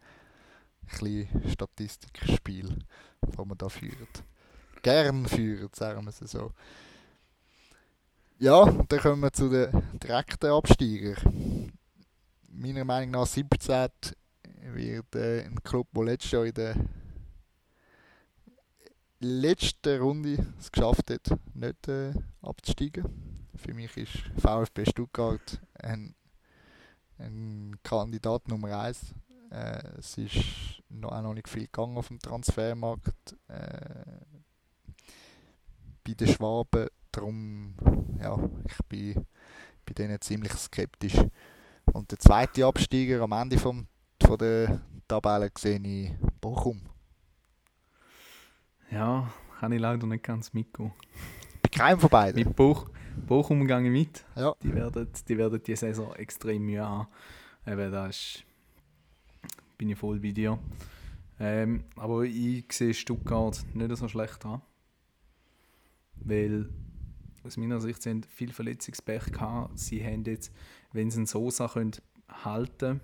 Ein 0.83 1.27
bisschen 1.29 1.51
Statistikspiel, 1.51 2.79
das 3.21 3.47
man 3.47 3.57
da 3.57 3.69
führt. 3.69 4.25
Gern 4.83 5.27
führt, 5.27 5.77
sagen 5.77 6.03
wir 6.03 6.09
es 6.11 6.19
so. 6.19 6.51
Ja, 8.41 8.63
und 8.63 8.91
dann 8.91 8.99
kommen 8.99 9.23
wir 9.23 9.33
zu 9.33 9.49
den 9.49 9.71
direkten 10.03 10.51
Absteigern. 10.51 11.73
Meiner 12.49 12.85
Meinung 12.85 13.13
nach 13.13 13.27
17 13.27 13.91
wird 14.75 15.15
äh, 15.15 15.45
ein 15.45 15.63
Club, 15.63 15.89
der 15.95 16.05
letztes 16.05 16.31
Jahr 16.31 16.47
in 16.47 16.55
der 16.55 16.75
letzten 19.21 20.01
Runde 20.01 20.47
es 20.59 20.73
geschafft 20.73 21.11
hat, 21.11 21.39
nicht 21.55 21.89
äh, 21.89 22.13
abzusteigen. 22.43 23.49
Für 23.55 23.75
mich 23.75 23.95
ist 23.97 24.17
VfB 24.39 24.87
Stuttgart 24.87 25.61
ein, 25.75 26.15
ein 27.19 27.77
Kandidat 27.83 28.49
Nummer 28.49 28.81
1. 28.81 29.15
Äh, 29.51 29.83
es 29.99 30.17
ist 30.17 30.83
noch, 30.89 31.13
auch 31.13 31.23
noch 31.23 31.35
nicht 31.35 31.49
viel 31.49 31.65
gegangen 31.65 31.99
auf 31.99 32.09
dem 32.09 32.19
Transfermarkt 32.19 33.37
äh, 33.49 33.95
bei 36.05 36.15
den 36.15 36.29
Schwaben. 36.29 36.89
Darum, 37.13 37.75
ja, 38.21 38.39
ich 38.65 38.79
bin 38.89 39.27
bei 39.85 39.93
denen 39.93 40.21
ziemlich 40.21 40.53
skeptisch. 40.53 41.19
Und 41.93 42.11
der 42.11 42.19
zweite 42.19 42.65
Absteiger 42.65 43.23
am 43.23 43.33
Ende 43.33 43.59
vom 43.59 43.87
von 44.31 44.39
der 44.39 44.81
Tabelle 45.09 45.51
sehe 45.59 45.81
ich 45.81 46.13
Bochum. 46.41 46.81
Ja, 48.89 49.29
kann 49.59 49.73
ich 49.73 49.81
leider 49.81 50.07
nicht 50.07 50.23
ganz 50.23 50.53
mitgehen. 50.53 50.93
Bei 51.63 51.69
keinem 51.69 51.99
von 51.99 52.11
beiden? 52.11 52.45
Mit 52.45 52.55
Boch, 52.55 52.89
Bochum 53.27 53.67
gehe 53.67 53.83
ich 53.83 53.91
mit. 53.91 54.25
Ja. 54.37 54.55
Die 54.63 54.73
werden, 54.73 55.09
die 55.29 55.37
werden 55.37 55.61
die 55.61 55.75
Saison 55.75 56.15
extrem 56.15 56.65
Mühe 56.65 56.89
haben. 56.89 57.09
Eben, 57.67 57.91
da 57.91 58.07
ist, 58.07 58.45
bin 59.77 59.89
ich 59.89 59.99
voll 59.99 60.21
bei 60.21 60.31
dir. 60.31 60.61
Ähm, 61.41 61.83
aber 61.97 62.23
ich 62.23 62.73
sehe 62.73 62.95
Stuttgart 62.95 63.61
nicht 63.75 63.97
so 63.97 64.07
schlecht 64.07 64.47
an. 64.47 64.63
Weil 66.15 66.69
aus 67.43 67.57
meiner 67.57 67.81
Sicht 67.81 68.01
sind 68.01 68.27
viele 68.27 68.53
Verletzungspech 68.53 69.33
gehabt. 69.33 69.77
Sie 69.77 70.05
haben 70.05 70.23
jetzt, 70.23 70.53
wenn 70.93 71.11
sie 71.11 71.17
einen 71.17 71.27
Sosa 71.27 71.67
können 71.67 71.97
halten 72.29 72.79
können, 72.79 73.01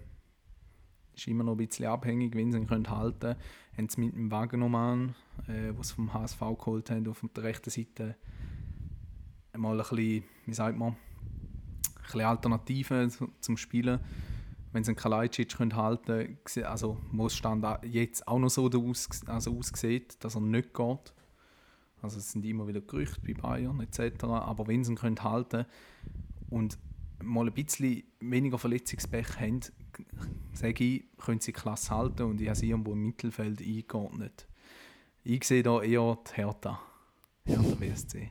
ist 1.17 1.27
immer 1.29 1.45
noch 1.45 1.53
ein 1.53 1.59
bisschen 1.59 1.87
abhängig, 1.87 2.35
wenn 2.35 2.53
sie 2.53 2.59
ihn 2.59 2.67
können 2.67 2.91
halten 2.91 3.21
können. 3.21 3.37
Haben 3.77 3.89
sie 3.89 4.01
mit 4.01 4.15
dem 4.15 4.31
Wagenoman, 4.31 5.15
äh, 5.49 5.73
was 5.77 5.93
vom 5.93 6.13
HSV 6.13 6.41
geholt 6.41 6.91
haben, 6.91 7.09
auf 7.09 7.25
der 7.35 7.45
rechten 7.45 7.71
Seite 7.71 8.17
mal 9.57 9.73
ein 9.73 9.79
bisschen, 9.79 10.25
wie 10.45 10.55
sagt 10.55 10.77
man, 10.77 10.93
ein 10.93 10.97
bisschen 12.03 12.21
Alternativen 12.23 13.11
zum 13.41 13.57
Spielen. 13.57 14.01
Wenn 14.73 14.85
sie 14.85 14.91
einen 14.91 14.97
Kalajdzic 14.97 15.57
können 15.57 15.75
halten 15.75 16.39
können, 16.45 16.67
also 16.67 16.99
es 17.25 17.35
Stand 17.35 17.65
jetzt 17.85 18.29
auch 18.29 18.39
noch 18.39 18.51
so 18.51 18.67
aus, 18.67 19.09
also 19.27 19.57
aussieht, 19.57 20.23
dass 20.23 20.35
er 20.35 20.43
nicht 20.43 20.75
geht. 20.75 21.15
Also 22.03 22.19
es 22.19 22.33
sind 22.33 22.45
immer 22.45 22.69
wieder 22.69 22.83
Gerüchte 22.83 23.21
bei 23.23 23.33
Bayern 23.33 23.81
etc. 23.81 24.25
Aber 24.25 24.67
wenn 24.67 24.85
sie 24.85 24.93
ihn 24.93 24.97
können 24.97 25.23
halten 25.23 25.65
und 26.51 26.79
mal 27.23 27.47
ein 27.47 27.55
bisschen 27.55 28.03
weniger 28.21 28.59
Verletzungspech 28.59 29.41
haben, 29.41 29.61
sage 30.53 30.85
ich, 30.85 31.05
können 31.19 31.41
sie 31.41 31.53
Klasse 31.53 31.91
halten 31.91 32.23
und 32.23 32.41
ich 32.41 32.49
habe 32.49 32.57
sie 32.57 32.71
irgendwo 32.71 32.93
im 32.93 33.07
Mittelfeld 33.07 33.61
eingeordnet. 33.61 34.47
Ich 35.25 35.45
sehe 35.45 35.63
da 35.63 35.83
eher 35.83 36.19
die 36.29 36.35
Hertha. 36.35 36.81
Hertha 37.45 37.75
BSC. 37.75 38.31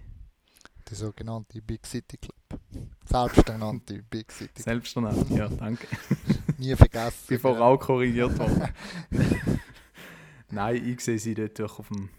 Der 0.89 0.97
sogenannte 0.97 1.61
Big 1.61 1.85
City 1.85 2.17
Club. 2.17 2.61
Selbsternannte 3.05 4.03
Big 4.09 4.31
City 4.31 4.53
Club. 4.53 4.65
Selbsternannte, 4.65 5.33
ja, 5.33 5.49
danke. 5.49 5.87
Nie 6.57 6.75
vergessen. 6.75 7.25
Bevor 7.27 7.59
auch 7.59 7.77
korrigiert 7.77 8.37
worden. 8.37 8.69
Nein, 10.51 10.85
ich 10.85 11.01
sehe 11.01 11.17
sie 11.19 11.33
dort 11.33 11.59
auf 11.59 11.87
dem 11.87 12.09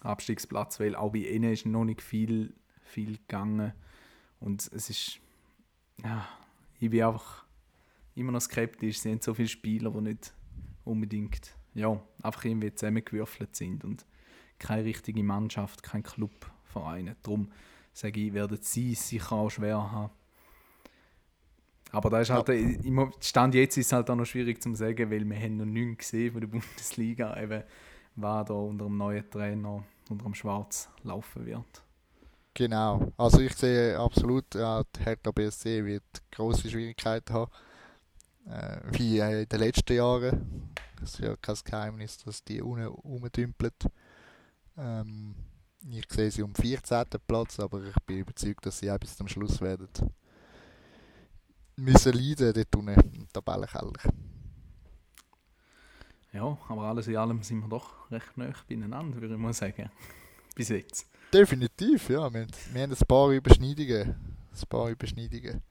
Abstiegsplatz, 0.00 0.80
weil 0.80 0.94
auch 0.94 1.12
bei 1.12 1.18
ihnen 1.18 1.52
ist 1.52 1.66
noch 1.66 1.84
nicht 1.84 2.02
viel, 2.02 2.54
viel 2.82 3.18
gegangen. 3.18 3.72
Und 4.40 4.70
es 4.72 4.90
ist, 4.90 5.20
ja, 6.02 6.28
ich 6.78 6.90
bin 6.90 7.02
einfach 7.02 7.44
immer 8.14 8.32
noch 8.32 8.40
skeptisch. 8.40 9.00
Sie 9.00 9.10
haben 9.10 9.20
so 9.20 9.34
viele 9.34 9.48
Spieler, 9.48 9.90
die 9.90 10.00
nicht 10.00 10.32
unbedingt, 10.84 11.54
ja, 11.74 12.00
einfach 12.22 12.44
irgendwie 12.44 12.74
zusammengewürfelt 12.74 13.56
sind 13.56 13.84
und 13.84 14.04
keine 14.58 14.84
richtige 14.84 15.22
Mannschaft, 15.22 15.82
kein 15.82 16.02
Clubverein. 16.02 17.16
Darum 17.22 17.50
sage 17.92 18.20
ich, 18.20 18.32
werden 18.32 18.58
sie 18.60 18.92
es 18.92 19.08
sicher 19.08 19.32
auch 19.32 19.50
schwer 19.50 19.90
haben. 19.90 20.12
Aber 21.90 22.08
da 22.08 22.20
ist 22.20 22.30
halt, 22.30 22.48
ja. 22.48 22.54
immer, 22.54 23.10
Stand 23.20 23.54
jetzt 23.54 23.76
ist 23.76 23.86
es 23.86 23.92
halt 23.92 24.08
auch 24.08 24.16
noch 24.16 24.24
schwierig 24.24 24.62
zu 24.62 24.74
sagen, 24.74 25.10
weil 25.10 25.28
wir 25.28 25.36
haben 25.36 25.58
noch 25.58 25.66
nichts 25.66 26.10
gesehen 26.10 26.32
von 26.32 26.40
der 26.40 26.48
Bundesliga, 26.48 27.40
eben, 27.40 27.62
was 28.16 28.46
da 28.46 28.54
unter 28.54 28.86
dem 28.86 28.96
neuen 28.96 29.28
Trainer, 29.30 29.84
unter 30.08 30.24
dem 30.24 30.34
Schwarz 30.34 30.88
laufen 31.02 31.44
wird. 31.44 31.84
Genau, 32.54 33.12
also 33.16 33.40
ich 33.40 33.54
sehe 33.54 33.98
absolut, 33.98 34.54
ja, 34.54 34.82
die 34.96 35.04
Hertha 35.04 35.30
BSC 35.30 35.84
wird 35.84 36.02
große 36.32 36.68
Schwierigkeiten 36.68 37.32
haben, 37.32 37.50
äh, 38.48 38.80
wie 38.92 39.18
in 39.18 39.48
den 39.48 39.60
letzten 39.60 39.96
Jahren. 39.96 40.70
Es 41.02 41.14
ist 41.14 41.20
ja 41.20 41.36
kein 41.36 41.56
Geheimnis, 41.64 42.18
dass 42.18 42.44
die 42.44 42.62
unten 42.62 42.86
rumdümpeln. 42.86 43.72
Ähm, 44.76 45.34
ich 45.90 46.06
sehe 46.10 46.30
sie 46.30 46.42
um 46.42 46.54
14. 46.54 47.04
Platz, 47.26 47.58
aber 47.58 47.82
ich 47.82 47.96
bin 48.06 48.18
überzeugt, 48.18 48.64
dass 48.66 48.78
sie 48.78 48.90
auch 48.90 48.98
bis 48.98 49.16
zum 49.16 49.26
Schluss 49.26 49.60
werden 49.60 49.88
müssen 51.76 52.12
leiden 52.12 52.52
dort 52.52 52.76
unten 52.76 53.14
im 53.14 53.28
Tabellenkeller. 53.32 54.14
Ja, 56.32 56.56
aber 56.68 56.82
alles 56.82 57.08
in 57.08 57.16
allem 57.16 57.42
sind 57.42 57.60
wir 57.60 57.68
doch 57.68 58.10
recht 58.10 58.36
nah 58.36 58.52
beieinander, 58.66 59.20
würde 59.20 59.34
ich 59.34 59.40
mal 59.40 59.52
sagen. 59.52 59.90
Bis 60.54 60.68
jetzt. 60.68 61.06
Definitiv, 61.32 62.08
ja. 62.08 62.32
Wir, 62.32 62.46
wir 62.72 62.82
haben 62.82 62.92
ein 62.92 63.06
paar 63.06 63.30
Überschneidungen. 63.30 64.14
Ein 64.52 64.68
paar 64.68 64.88
Überschneidungen 64.90 65.62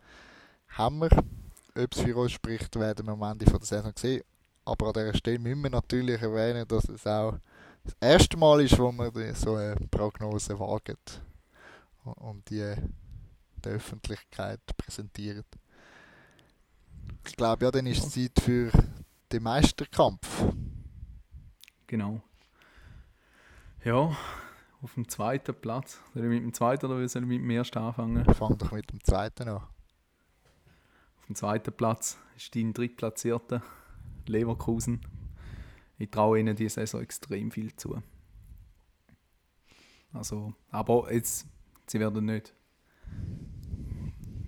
haben 0.69 0.99
wir. 0.99 1.09
Ob 1.75 1.93
es 1.93 2.01
für 2.01 2.15
uns 2.15 2.31
spricht, 2.33 2.75
werden 2.75 3.05
wir 3.05 3.13
am 3.13 3.23
Ende 3.23 3.45
der 3.45 3.59
Saison 3.61 3.93
sehen. 3.95 4.23
Aber 4.65 4.87
an 4.87 4.93
dieser 4.93 5.13
Stelle 5.15 5.39
müssen 5.39 5.63
wir 5.63 5.69
natürlich 5.69 6.21
erwähnen, 6.21 6.67
dass 6.67 6.87
es 6.89 7.07
auch 7.07 7.37
das 7.83 7.95
erste 7.99 8.37
Mal 8.37 8.61
ist, 8.61 8.77
wo 8.77 8.91
wir 8.91 9.35
so 9.35 9.55
eine 9.55 9.75
Prognose 9.89 10.59
wagen 10.59 10.97
und 12.03 12.49
die 12.49 12.75
der 13.63 13.73
Öffentlichkeit 13.73 14.59
präsentieren. 14.77 15.45
Ich 17.25 17.35
glaube, 17.35 17.65
ja, 17.65 17.71
dann 17.71 17.85
ist 17.85 18.05
es 18.05 18.13
Zeit 18.13 18.43
für 18.43 18.71
den 19.31 19.43
Meisterkampf. 19.43 20.45
Genau. 21.87 22.21
Ja, 23.83 24.15
auf 24.81 24.93
dem 24.95 25.07
zweiten 25.07 25.53
Platz. 25.53 25.99
Soll 26.13 26.23
ich 26.23 26.29
mit 26.29 26.43
dem 26.43 26.53
zweiten 26.53 26.85
oder 26.87 27.07
soll 27.07 27.23
ich 27.23 27.27
mit 27.27 27.39
dem 27.39 27.49
ersten 27.49 27.79
anfangen? 27.79 28.25
Fang 28.33 28.57
doch 28.57 28.71
mit 28.71 28.91
dem 28.91 29.03
zweiten 29.03 29.47
an. 29.49 29.61
Dem 31.31 31.35
zweiten 31.35 31.71
Platz 31.71 32.17
ist 32.35 32.53
dein 32.55 32.73
drittplatzierter 32.73 33.63
Leverkusen. 34.27 34.99
Ich 35.97 36.11
traue 36.11 36.41
ihnen 36.41 36.57
diese 36.57 36.81
Saison 36.81 37.01
extrem 37.01 37.51
viel 37.51 37.73
zu. 37.77 38.03
Also, 40.11 40.53
aber 40.71 41.09
jetzt, 41.13 41.47
sie 41.87 42.01
werden 42.01 42.25
nicht, 42.25 42.53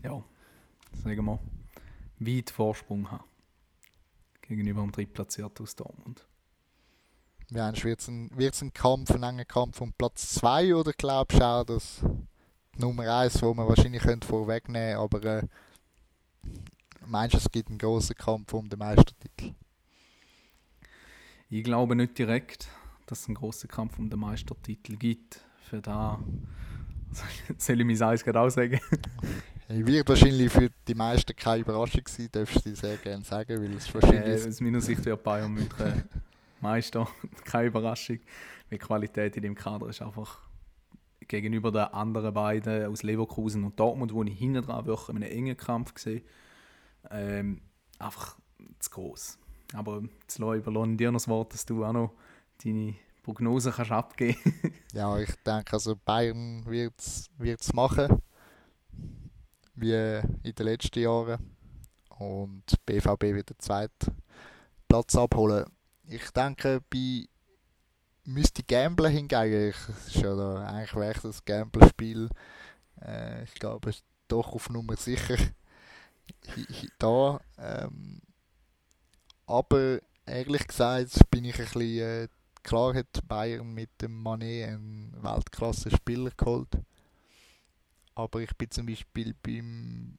ja, 0.04 0.22
sagen 0.92 1.24
wir, 1.24 1.40
weit 2.20 2.50
Vorsprung 2.50 3.10
haben 3.10 3.24
gegenüber 4.42 4.82
dem 4.82 4.92
Drittplatzierten 4.92 5.64
aus 5.64 5.78
Dortmund. 5.78 6.28
Ja, 7.50 7.72
wird 7.82 8.02
es 8.02 8.10
ein, 8.10 8.30
wird's 8.36 8.62
ein 8.62 8.74
Kampf, 8.74 9.12
ein 9.12 9.24
enger 9.24 9.46
Kampf 9.46 9.80
um 9.80 9.94
Platz 9.94 10.34
2 10.34 10.76
oder 10.76 10.92
glaubst 10.92 11.40
du 11.40 11.46
auch, 11.46 11.64
dass 11.64 12.04
Nummer 12.76 13.20
1, 13.20 13.42
wo 13.42 13.54
man 13.54 13.70
wahrscheinlich 13.70 14.04
könnte 14.04 14.28
vorwegnehmen 14.28 14.98
aber 14.98 15.24
äh, 15.24 15.48
meinst 17.08 17.34
du, 17.34 17.38
es 17.38 17.52
gibt 17.52 17.70
einen 17.70 17.78
großen 17.78 18.16
Kampf 18.16 18.54
um 18.54 18.70
den 18.70 18.80
Meistertitel? 18.80 19.54
Ich 21.50 21.64
glaube 21.64 21.96
nicht 21.96 22.18
direkt, 22.18 22.68
dass 23.06 23.22
es 23.22 23.28
einen 23.28 23.36
großen 23.36 23.70
Kampf 23.70 24.00
um 24.00 24.10
den 24.10 24.20
Meistertitel 24.20 24.96
gibt. 24.96 25.42
Für 25.70 25.82
da 25.82 26.20
soll 27.58 27.80
ich 27.80 27.86
mein 27.86 28.02
Eis 28.02 28.24
gerade 28.24 28.40
auch 28.40 28.50
sagen. 28.50 28.80
Wird 29.70 30.08
wahrscheinlich 30.08 30.52
für 30.52 30.70
die 30.88 30.94
meisten 30.94 31.36
keine 31.36 31.62
Überraschung 31.62 32.04
sein, 32.08 32.28
darfst 32.32 32.66
du 32.66 32.76
sehr 32.76 32.98
gerne 32.98 33.24
sagen, 33.24 33.62
weil 33.62 33.74
es 33.74 33.92
wahrscheinlich... 33.94 34.44
Äh, 34.44 34.48
aus 34.48 34.62
meiner 34.62 34.82
Sicht 34.82 35.04
wird 35.06 35.24
Bayern 35.24 35.54
München 35.54 36.04
Meister, 36.60 37.08
keine 37.46 37.68
Überraschung. 37.68 38.20
Die 38.70 38.78
Qualität 38.78 39.38
in 39.38 39.44
dem 39.44 39.56
Kader 39.56 39.88
ist 39.88 40.02
einfach 40.02 40.40
gegenüber 41.28 41.72
den 41.72 41.82
anderen 41.82 42.34
beiden 42.34 42.86
aus 42.88 43.04
Leverkusen 43.04 43.64
und 43.64 43.80
Dortmund, 43.80 44.14
wo 44.14 44.22
ich 44.24 44.38
hinten 44.38 44.64
dran 44.64 44.86
wirklich 44.86 45.10
in 45.10 45.24
einem 45.24 45.32
engen 45.32 45.58
Kampf 45.58 45.94
gesehen 45.94 46.24
ähm, 47.12 47.62
einfach 48.00 48.38
zu 48.80 48.90
groß. 48.92 49.38
Aber 49.74 50.02
jetzt 50.22 50.40
überlasse 50.40 50.92
ich 50.92 50.98
dir 50.98 51.12
noch 51.12 51.20
das 51.20 51.28
Wort, 51.28 51.54
dass 51.54 51.66
du 51.66 51.84
auch 51.84 51.94
noch 51.94 52.14
deine 52.64 52.96
Prognose 53.24 53.72
kannst 53.72 53.92
abgeben 53.92 54.38
Ja, 54.94 55.18
ich 55.18 55.34
denke, 55.46 55.74
also 55.74 55.96
Bayern 55.96 56.66
wird 56.66 57.00
es 57.00 57.74
machen 57.74 58.22
wie 59.76 59.94
in 59.94 60.56
den 60.56 60.66
letzten 60.66 61.00
Jahren. 61.00 61.56
Und 62.10 62.64
BVB 62.86 63.24
wird 63.34 63.50
den 63.50 63.60
zweiten 63.60 64.22
Platz 64.88 65.16
abholen. 65.16 65.66
Ich 66.06 66.30
denke, 66.30 66.82
bei 66.90 67.26
müsste 68.26 68.64
Gambler 68.64 69.10
hingegen, 69.10 69.70
ich, 69.70 70.08
ist 70.08 70.24
ja 70.24 70.36
da 70.36 70.66
eigentlich 70.68 70.96
wäre 70.96 71.20
das 71.24 71.44
Gambler-Spiel, 71.44 72.30
äh, 73.02 73.44
ich 73.44 73.56
glaube, 73.56 73.94
doch 74.28 74.54
auf 74.54 74.70
Nummer 74.70 74.96
sicher 74.96 75.38
da. 77.00 77.40
Ähm, 77.58 78.22
aber 79.46 80.00
ehrlich 80.26 80.68
gesagt 80.68 81.30
bin 81.30 81.46
ich 81.46 81.60
ein 81.60 81.66
bisschen, 81.66 82.00
äh, 82.00 82.28
klar 82.64 82.94
hat 82.94 83.28
Bayern 83.28 83.74
mit 83.74 83.90
dem 84.02 84.22
Manet 84.22 84.70
einen 84.70 85.14
Weltklasse-Spieler 85.22 86.32
geholt 86.38 86.78
aber 88.16 88.42
ich 88.42 88.56
bin 88.56 88.70
zum 88.70 88.86
Beispiel 88.86 89.34
beim, 89.42 90.18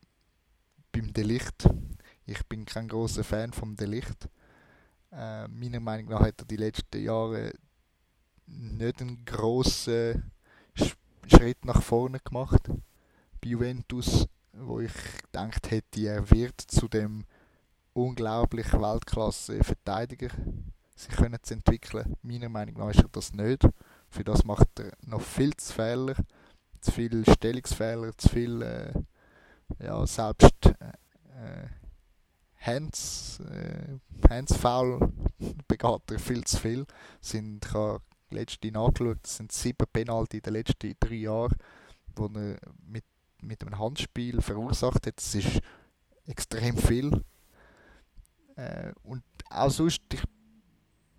beim 0.92 1.12
Delicht. 1.12 1.68
Ich 2.26 2.44
bin 2.46 2.64
kein 2.64 2.88
großer 2.88 3.24
Fan 3.24 3.52
vom 3.52 3.76
Delicht. 3.76 4.28
Äh, 5.12 5.48
meiner 5.48 5.80
Meinung 5.80 6.10
nach 6.10 6.20
hat 6.20 6.40
er 6.40 6.46
die 6.46 6.56
letzten 6.56 7.02
Jahre 7.02 7.52
nicht 8.46 9.00
einen 9.00 9.24
grossen 9.24 10.32
Schritt 11.26 11.64
nach 11.64 11.82
vorne 11.82 12.18
gemacht. 12.20 12.68
Bei 12.68 13.48
Juventus, 13.48 14.26
wo 14.58 14.80
ich 14.80 14.92
gedacht 15.22 15.70
hätte, 15.70 16.00
er 16.06 16.30
wird 16.30 16.60
zu 16.60 16.88
dem 16.88 17.24
unglaublich 17.92 18.72
Weltklasse-Verteidiger 18.72 20.30
sich 20.96 21.14
können 21.14 21.38
zu 21.42 21.54
entwickeln. 21.54 22.16
Meiner 22.22 22.48
Meinung 22.48 22.78
nach 22.78 22.90
ist 22.90 23.02
er 23.02 23.08
das 23.10 23.32
nicht. 23.32 23.66
Für 24.10 24.24
das 24.24 24.44
macht 24.44 24.68
er 24.78 24.92
noch 25.02 25.20
viel 25.20 25.54
zu 25.56 25.72
Fehler 25.72 26.14
zu 26.84 26.92
viele 26.92 27.24
Stellungsfehler, 27.24 28.16
zu 28.16 28.28
viel 28.28 28.62
äh, 28.62 28.92
ja, 29.82 30.06
selbst 30.06 30.66
äh, 30.66 31.68
Hands, 32.60 33.40
äh, 33.40 34.28
Hands 34.28 34.56
Foul 34.56 35.12
er 35.68 36.18
viel 36.18 36.44
zu 36.44 36.58
viel. 36.58 36.86
Sind, 37.20 37.64
ich 37.64 37.74
habe 37.74 38.02
letzte 38.30 38.70
nachgeschaut, 38.70 39.18
das 39.22 39.36
sind 39.36 39.52
sieben 39.52 39.86
Penalty 39.92 40.38
in 40.38 40.42
den 40.42 40.52
letzten 40.52 40.94
drei 41.00 41.14
Jahren, 41.14 41.56
die 42.18 42.22
er 42.22 42.58
mit, 42.86 43.04
mit 43.44 43.62
einem 43.62 43.78
Handspiel 43.78 44.40
verursacht 44.40 45.06
hat. 45.06 45.16
Das 45.16 45.34
ist 45.34 45.60
extrem 46.26 46.76
viel. 46.76 47.22
Äh, 48.56 48.92
und 49.02 49.22
auch 49.50 49.70
sonst, 49.70 50.02
ich, 50.12 50.22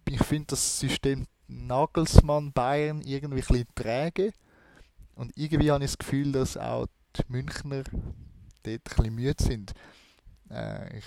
ich 0.10 0.24
finde 0.24 0.48
das 0.48 0.80
System 0.80 1.28
Nagelsmann 1.48 2.52
Bayern 2.52 3.02
irgendwie 3.02 3.42
ein 3.42 3.48
bisschen 3.48 3.68
träge. 3.76 4.34
Und 5.16 5.32
irgendwie 5.38 5.72
habe 5.72 5.84
ich 5.84 5.92
das 5.92 5.98
Gefühl, 5.98 6.32
dass 6.32 6.58
auch 6.58 6.88
die 7.16 7.24
Münchner 7.28 7.84
dort 8.64 8.66
ein 8.66 8.80
bisschen 8.84 9.16
müde 9.16 9.44
sind. 9.44 9.74
Äh, 10.50 10.98
ich, 10.98 11.06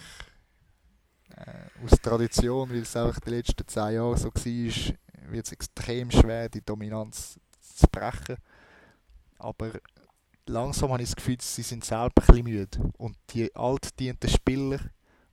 äh, 1.36 1.84
aus 1.84 2.00
Tradition, 2.00 2.70
weil 2.70 2.78
es 2.78 2.96
einfach 2.96 3.20
die 3.20 3.30
letzten 3.30 3.66
zehn 3.66 3.94
Jahre 3.94 4.16
so 4.16 4.28
war, 4.28 4.94
wird 5.30 5.46
es 5.46 5.52
extrem 5.52 6.10
schwer, 6.10 6.48
die 6.48 6.64
Dominanz 6.64 7.38
zu 7.60 7.86
brechen. 7.88 8.36
Aber 9.38 9.72
langsam 10.48 10.92
habe 10.92 11.02
ich 11.02 11.08
das 11.08 11.16
Gefühl, 11.16 11.38
sie 11.40 11.62
sind 11.62 11.84
selber 11.84 12.12
ein 12.22 12.26
bisschen 12.26 12.44
müde. 12.44 12.92
Und 12.98 13.16
die 13.30 13.54
altdienten 13.54 14.28
Spieler, 14.28 14.78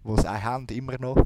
die 0.04 0.12
es 0.12 0.26
auch 0.26 0.42
haben, 0.42 0.68
immer 0.68 0.98
noch, 1.00 1.26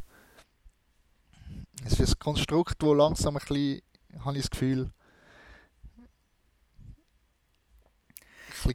es 1.85 1.99
ist 1.99 2.15
ein 2.15 2.19
Konstrukt, 2.19 2.81
das 2.81 2.95
langsam 2.95 3.37
ein 3.37 3.39
bisschen, 3.39 3.81
habe 4.23 4.35
ich 4.37 4.43
das 4.43 4.51
Gefühl, 4.51 4.91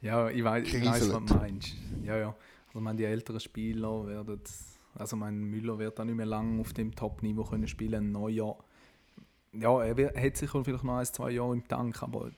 Ja, 0.01 0.29
ich 0.29 0.43
weiß, 0.43 0.67
ich 0.67 0.85
weiß, 0.85 1.13
was 1.13 1.25
du 1.25 1.33
meinst. 1.35 1.73
Ja, 2.03 2.17
ja. 2.17 2.35
Also, 2.67 2.79
meine, 2.79 2.97
die 2.97 3.05
älteren 3.05 3.39
Spieler 3.39 4.07
werden, 4.07 4.41
also 4.95 5.15
mein 5.15 5.37
Müller 5.37 5.77
wird 5.79 5.99
auch 5.99 6.03
nicht 6.03 6.15
mehr 6.15 6.25
lange 6.25 6.59
auf 6.59 6.73
dem 6.73 6.93
Top-Niveau 6.93 7.43
können 7.43 7.67
spielen, 7.67 8.07
ein 8.07 8.11
Neujahr. 8.11 8.57
Ja, 9.53 9.81
er 9.81 9.95
wird, 9.95 10.17
hat 10.17 10.37
sicher 10.37 10.63
vielleicht 10.63 10.83
noch 10.83 10.97
ein, 10.97 11.05
zwei 11.05 11.31
Jahre 11.31 11.53
im 11.53 11.67
Tank, 11.67 12.03
aber 12.03 12.31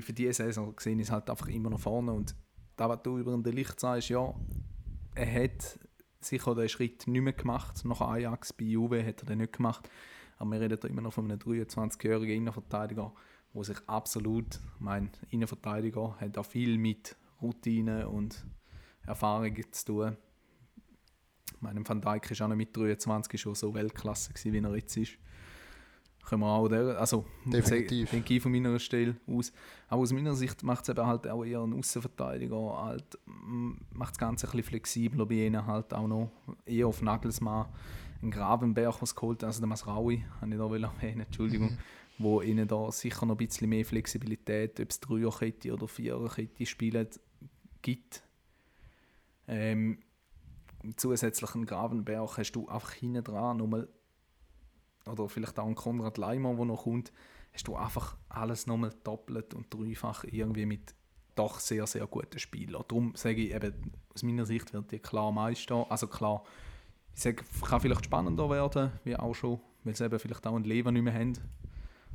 für 0.00 0.12
diese 0.12 0.32
Saison 0.32 0.74
gesehen 0.74 1.00
ist 1.00 1.10
halt 1.10 1.28
einfach 1.30 1.48
immer 1.48 1.70
noch 1.70 1.80
vorne 1.80 2.12
und 2.12 2.34
da, 2.76 2.88
was 2.88 3.02
du 3.02 3.18
über 3.18 3.36
den 3.36 3.52
Licht 3.52 3.80
sagst, 3.80 4.08
ja, 4.08 4.34
er 5.14 5.44
hat 5.44 5.78
sicher 6.20 6.54
den 6.54 6.68
Schritt 6.68 7.06
nicht 7.06 7.22
mehr 7.22 7.32
gemacht. 7.32 7.84
Nach 7.84 8.00
Ajax 8.00 8.52
bei 8.52 8.64
Juve 8.64 9.04
hat 9.04 9.22
er 9.22 9.26
den 9.26 9.38
nicht 9.38 9.54
gemacht. 9.54 9.88
Aber 10.36 10.52
wir 10.52 10.60
reden 10.60 10.78
da 10.80 10.88
immer 10.88 11.02
noch 11.02 11.12
von 11.12 11.24
einem 11.24 11.38
23-jährigen 11.38 12.36
Innenverteidiger, 12.36 13.12
wo 13.52 13.62
sich 13.64 13.78
absolut, 13.88 14.60
mein 14.78 15.10
Innenverteidiger 15.30 16.16
hat 16.20 16.38
auch 16.38 16.46
viel 16.46 16.78
mit 16.78 17.16
Routine 17.42 18.08
und 18.08 18.46
Erfahrung 19.06 19.56
zu 19.72 19.84
tun. 19.84 20.16
Meinem 21.60 21.88
Van 21.88 22.00
Dijk 22.00 22.30
ist 22.30 22.42
auch 22.42 22.48
noch 22.48 22.56
mit 22.56 22.76
23 22.76 23.40
schon 23.40 23.54
so 23.54 23.74
Weltklasse 23.74 24.32
gewesen, 24.32 24.52
wie 24.52 24.58
er 24.58 24.76
jetzt 24.76 24.96
ist. 24.96 25.18
Können 26.28 26.42
wir 26.42 26.48
auch 26.48 26.68
der, 26.68 27.00
also 27.00 27.24
Definitiv. 27.46 28.10
denke 28.10 28.34
ich 28.34 28.42
von 28.42 28.52
meiner 28.52 28.78
Stelle 28.78 29.16
aus. 29.26 29.50
Aber 29.88 30.02
aus 30.02 30.12
meiner 30.12 30.34
Sicht 30.34 30.62
macht 30.62 30.82
es 30.82 30.90
eben 30.90 31.06
halt 31.06 31.26
auch 31.26 31.42
eher 31.42 31.60
ein 31.60 31.72
Außenverteidiger, 31.72 32.82
halt, 32.84 33.18
macht 33.24 34.10
das 34.10 34.18
Ganze 34.18 34.46
ein 34.46 34.50
bisschen 34.50 34.64
flexibler 34.64 35.24
bei 35.24 35.46
ihnen 35.46 35.66
halt 35.66 35.94
auch 35.94 36.06
noch, 36.06 36.30
eher 36.66 36.86
auf 36.86 37.00
Nagelsmann 37.00 37.66
ein 38.22 38.30
Gravenberg, 38.30 39.00
was 39.00 39.14
geholt 39.14 39.44
also 39.44 39.60
der 39.60 39.68
Masraui, 39.68 40.24
habe 40.40 40.50
ich 40.50 40.58
da 40.58 40.64
erwähnen, 40.64 41.20
Entschuldigung, 41.20 41.70
mhm. 41.70 41.78
wo 42.18 42.42
ihnen 42.42 42.66
da 42.66 42.90
sicher 42.90 43.26
noch 43.26 43.34
ein 43.34 43.38
bisschen 43.38 43.68
mehr 43.68 43.84
Flexibilität, 43.84 44.80
ob 44.80 44.90
es 44.90 45.00
Dreierkette 45.00 45.72
oder 45.72 45.88
Viererkette 45.88 46.66
spielen, 46.66 47.08
gibt. 47.80 48.22
Ähm, 49.46 49.98
zusätzlichen 50.96 51.64
Gravenberg 51.64 52.36
hast 52.36 52.52
du 52.52 52.68
einfach 52.68 52.92
hinten 52.92 53.24
dran 53.24 53.56
nochmal, 53.56 53.88
oder 55.08 55.28
vielleicht 55.28 55.58
auch 55.58 55.66
einen 55.66 55.74
Konrad 55.74 56.18
Leimer, 56.18 56.54
der 56.54 56.64
noch 56.66 56.84
kommt, 56.84 57.12
hast 57.52 57.68
du 57.68 57.76
einfach 57.76 58.16
alles 58.28 58.66
nochmal 58.66 58.92
doppelt 59.04 59.54
und 59.54 59.72
dreifach 59.72 60.24
irgendwie 60.24 60.66
mit 60.66 60.94
doch 61.34 61.60
sehr, 61.60 61.86
sehr 61.86 62.06
guten 62.06 62.38
Spielern. 62.38 62.84
Darum 62.88 63.14
sage 63.14 63.42
ich 63.42 63.54
eben, 63.54 63.92
aus 64.14 64.22
meiner 64.22 64.44
Sicht 64.44 64.72
wird 64.72 64.90
die 64.90 64.98
klar 64.98 65.30
Meister. 65.30 65.86
Also 65.88 66.08
klar, 66.08 66.42
ich 67.14 67.22
sage, 67.22 67.44
kann 67.62 67.80
vielleicht 67.80 68.04
spannender 68.04 68.50
werden, 68.50 68.92
wie 69.04 69.16
auch 69.16 69.34
schon, 69.34 69.60
weil 69.84 69.94
sie 69.94 70.04
eben 70.04 70.18
vielleicht 70.18 70.46
auch 70.46 70.56
ein 70.56 70.64
Leben 70.64 70.92
nicht 70.94 71.02
mehr 71.02 71.14
haben. 71.14 71.34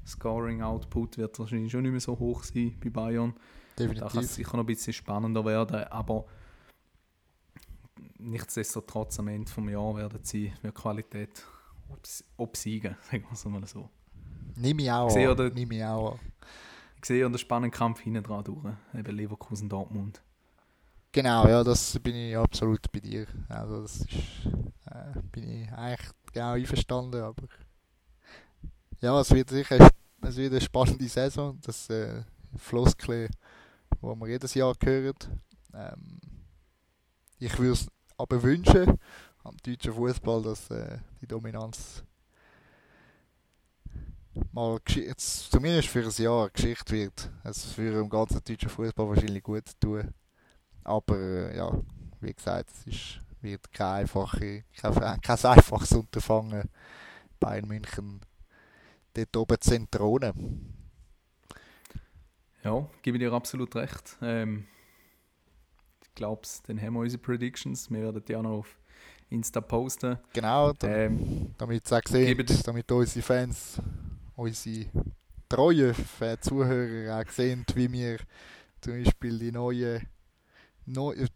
Scoring-Output 0.06 1.18
wird 1.18 1.40
wahrscheinlich 1.40 1.72
schon 1.72 1.84
nicht 1.84 1.92
mehr 1.92 2.02
so 2.02 2.20
hoch 2.20 2.44
sein 2.44 2.76
bei 2.84 2.90
Bayern. 2.90 3.34
Definitiv. 3.80 4.04
Da 4.04 4.10
kann 4.10 4.24
es 4.24 4.36
sicher 4.36 4.58
noch 4.58 4.64
ein 4.64 4.68
bisschen 4.68 4.94
spannender 4.94 5.46
werden, 5.46 5.84
aber 5.86 6.26
nichtsdestotrotz 8.20 9.20
am 9.20 9.30
Ende 9.30 9.52
des 9.52 9.72
Jahres 9.72 9.98
werden 9.98 10.20
sie 10.24 10.54
für 10.62 10.72
Qualität 10.72 11.44
obsiegen, 12.38 12.96
sagen 13.12 13.24
wir 13.24 13.34
es 13.34 13.46
mal 13.46 13.66
so. 13.68 13.90
Nimm 14.56 14.80
ich 14.80 14.92
auch 14.92 15.16
ich 15.16 15.28
an. 15.28 15.52
Nimm 15.54 15.72
ich 15.72 15.84
auch 15.84 16.20
Ich 16.98 17.06
sehe 17.06 17.24
den 17.24 17.38
spannenden 17.38 17.72
Kampf 17.72 18.02
hinten 18.02 18.24
dran 18.24 18.44
durch, 18.44 18.74
eben 18.94 19.16
Leverkusen-Dortmund. 19.16 20.22
Genau, 21.12 21.48
ja, 21.48 21.64
das 21.64 22.00
bin 22.00 22.16
ich 22.16 22.36
absolut 22.36 22.92
bei 22.92 23.00
dir. 23.00 23.28
Also 23.48 23.84
das 23.84 23.98
ist, 23.98 24.08
äh, 24.86 25.20
bin 25.32 25.64
ich 25.64 25.72
eigentlich 25.72 26.10
genau 26.32 26.54
einverstanden, 26.54 27.22
aber 27.22 27.44
ja, 29.00 29.20
es 29.20 29.32
wird 29.32 29.50
sicher 29.50 29.90
es 30.24 30.38
wird 30.38 30.54
eine 30.54 30.62
spannende 30.62 31.08
Saison. 31.08 31.60
Das 31.62 31.90
äh, 31.90 32.24
Floskel, 32.56 33.30
wo 34.02 34.16
wir 34.16 34.28
jedes 34.28 34.54
Jahr 34.54 34.74
hören. 34.82 35.16
Ähm, 35.74 36.20
ich 37.40 37.58
würde 37.58 37.74
es 37.74 37.88
aber 38.18 38.42
wünschen 38.42 38.98
am 39.44 39.58
deutschen 39.58 39.94
Fußball, 39.94 40.42
dass 40.42 40.70
äh, 40.72 40.98
die 41.22 41.28
Dominanz 41.28 42.04
mal 44.52 44.80
jetzt, 44.88 45.52
zumindest 45.52 45.90
für 45.90 46.04
ein 46.04 46.24
Jahr 46.24 46.50
Geschichte 46.50 46.94
wird. 46.94 47.32
Es 47.44 47.66
für 47.66 47.92
den 47.92 48.10
ganzen 48.10 48.42
deutschen 48.44 48.70
Fußball 48.70 49.08
wahrscheinlich 49.08 49.44
gut 49.44 49.66
tun. 49.80 50.14
Aber 50.84 51.18
äh, 51.18 51.58
ja, 51.58 51.72
wie 52.22 52.34
gesagt, 52.34 52.70
es 52.72 52.88
ist, 52.88 53.20
wird 53.42 53.72
kein, 53.72 54.02
einfache, 54.02 54.64
kein, 54.76 55.22
kein 55.22 55.46
einfaches 55.46 55.92
Unterfangen, 55.92 56.70
Bayern 57.40 57.68
München 57.68 58.22
dort 59.14 59.38
oben 59.38 59.62
zu 59.62 59.76
entthronen. 59.76 60.74
Ja, 62.64 62.88
gebe 63.02 63.20
dir 63.20 63.34
absolut 63.34 63.76
recht. 63.76 64.18
Ähm, 64.22 64.66
ich 66.02 66.16
glaube, 66.16 66.44
dann 66.66 66.82
haben 66.82 66.94
wir 66.94 67.02
unsere 67.02 67.22
Predictions. 67.22 67.92
Wir 67.92 68.14
werden 68.14 68.36
auch 68.38 68.42
noch 68.42 68.60
auf 68.60 68.80
Insta 69.34 69.62
posten. 69.62 70.18
Genau, 70.32 70.74
ähm, 70.84 71.54
damit 71.58 71.86
es 71.86 71.94
auch 71.94 72.02
sehen, 72.08 72.46
damit 72.64 72.92
unsere 72.92 73.24
Fans, 73.24 73.82
unsere 74.36 74.86
treuen 75.50 75.96
Zuhörer 76.40 77.20
auch 77.20 77.32
sehen, 77.32 77.66
wie 77.76 77.92
wir 77.92 78.18
zum 78.82 79.04
Beispiel 79.04 79.40
die 79.40 79.52
neue 79.52 80.02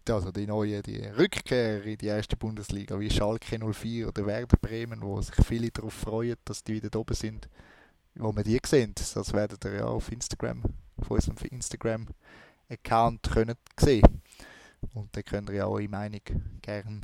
also 0.09 0.31
die 0.31 0.45
neue 0.45 0.81
die 0.83 1.05
Rückkehr 1.05 1.83
in 1.85 1.97
die 1.97 2.07
erste 2.07 2.35
Bundesliga, 2.35 2.99
wie 2.99 3.09
Schalke 3.09 3.57
04 3.57 4.09
oder 4.09 4.25
Werder 4.25 4.57
Bremen, 4.57 5.01
wo 5.01 5.21
sich 5.21 5.35
viele 5.45 5.71
darauf 5.71 5.93
freuen, 5.93 6.35
dass 6.43 6.63
die 6.63 6.81
wieder 6.81 6.99
oben 6.99 7.15
sind, 7.15 7.47
wo 8.15 8.35
wir 8.35 8.43
die 8.43 8.59
sehen. 8.65 8.93
Das 8.95 9.31
werdet 9.33 9.63
ihr 9.63 9.75
ja 9.75 9.85
auf 9.85 10.11
Instagram, 10.11 10.63
auf 10.97 11.09
unserem 11.09 11.37
Instagram-Account 11.49 13.29
können 13.31 13.55
sehen. 13.79 14.21
Und 14.93 15.15
dann 15.15 15.23
könnt 15.23 15.49
ihr 15.49 15.55
ja 15.55 15.67
eure 15.67 15.87
Meinung 15.87 16.21
gerne 16.61 17.01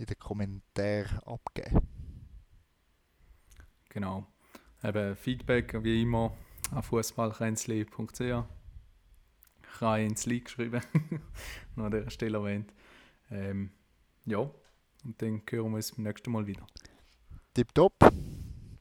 in 0.00 0.06
den 0.06 0.18
Kommentaren 0.18 1.18
abgeben. 1.20 1.86
Genau. 3.90 4.26
Eben 4.82 5.14
Feedback 5.14 5.84
wie 5.84 6.02
immer 6.02 6.32
fußballkränzli.ch 6.80 8.44
habe 9.80 10.02
ins 10.02 10.26
League 10.26 10.46
geschrieben, 10.46 10.80
noch 11.76 11.84
an 11.86 11.90
dieser 11.92 12.10
Stelle 12.10 12.38
erwähnt. 12.38 12.72
Ähm, 13.30 13.70
ja, 14.26 14.38
und 14.38 15.22
dann 15.22 15.42
hören 15.48 15.70
wir 15.70 15.76
uns 15.76 15.92
beim 15.92 16.04
nächsten 16.04 16.30
Mal 16.30 16.46
wieder. 16.46 16.66
Tipptopp. 17.54 17.94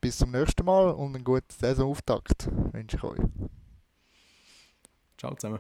Bis 0.02 0.18
zum 0.18 0.32
nächsten 0.32 0.66
Mal 0.66 0.92
und 0.92 1.16
einen 1.16 1.26
guten 1.26 1.50
Saisonauftakt 1.50 2.50
wünsche 2.74 2.98
ich 2.98 3.04
euch. 3.04 3.20
Ciao 5.18 5.36
zusammen. 5.36 5.60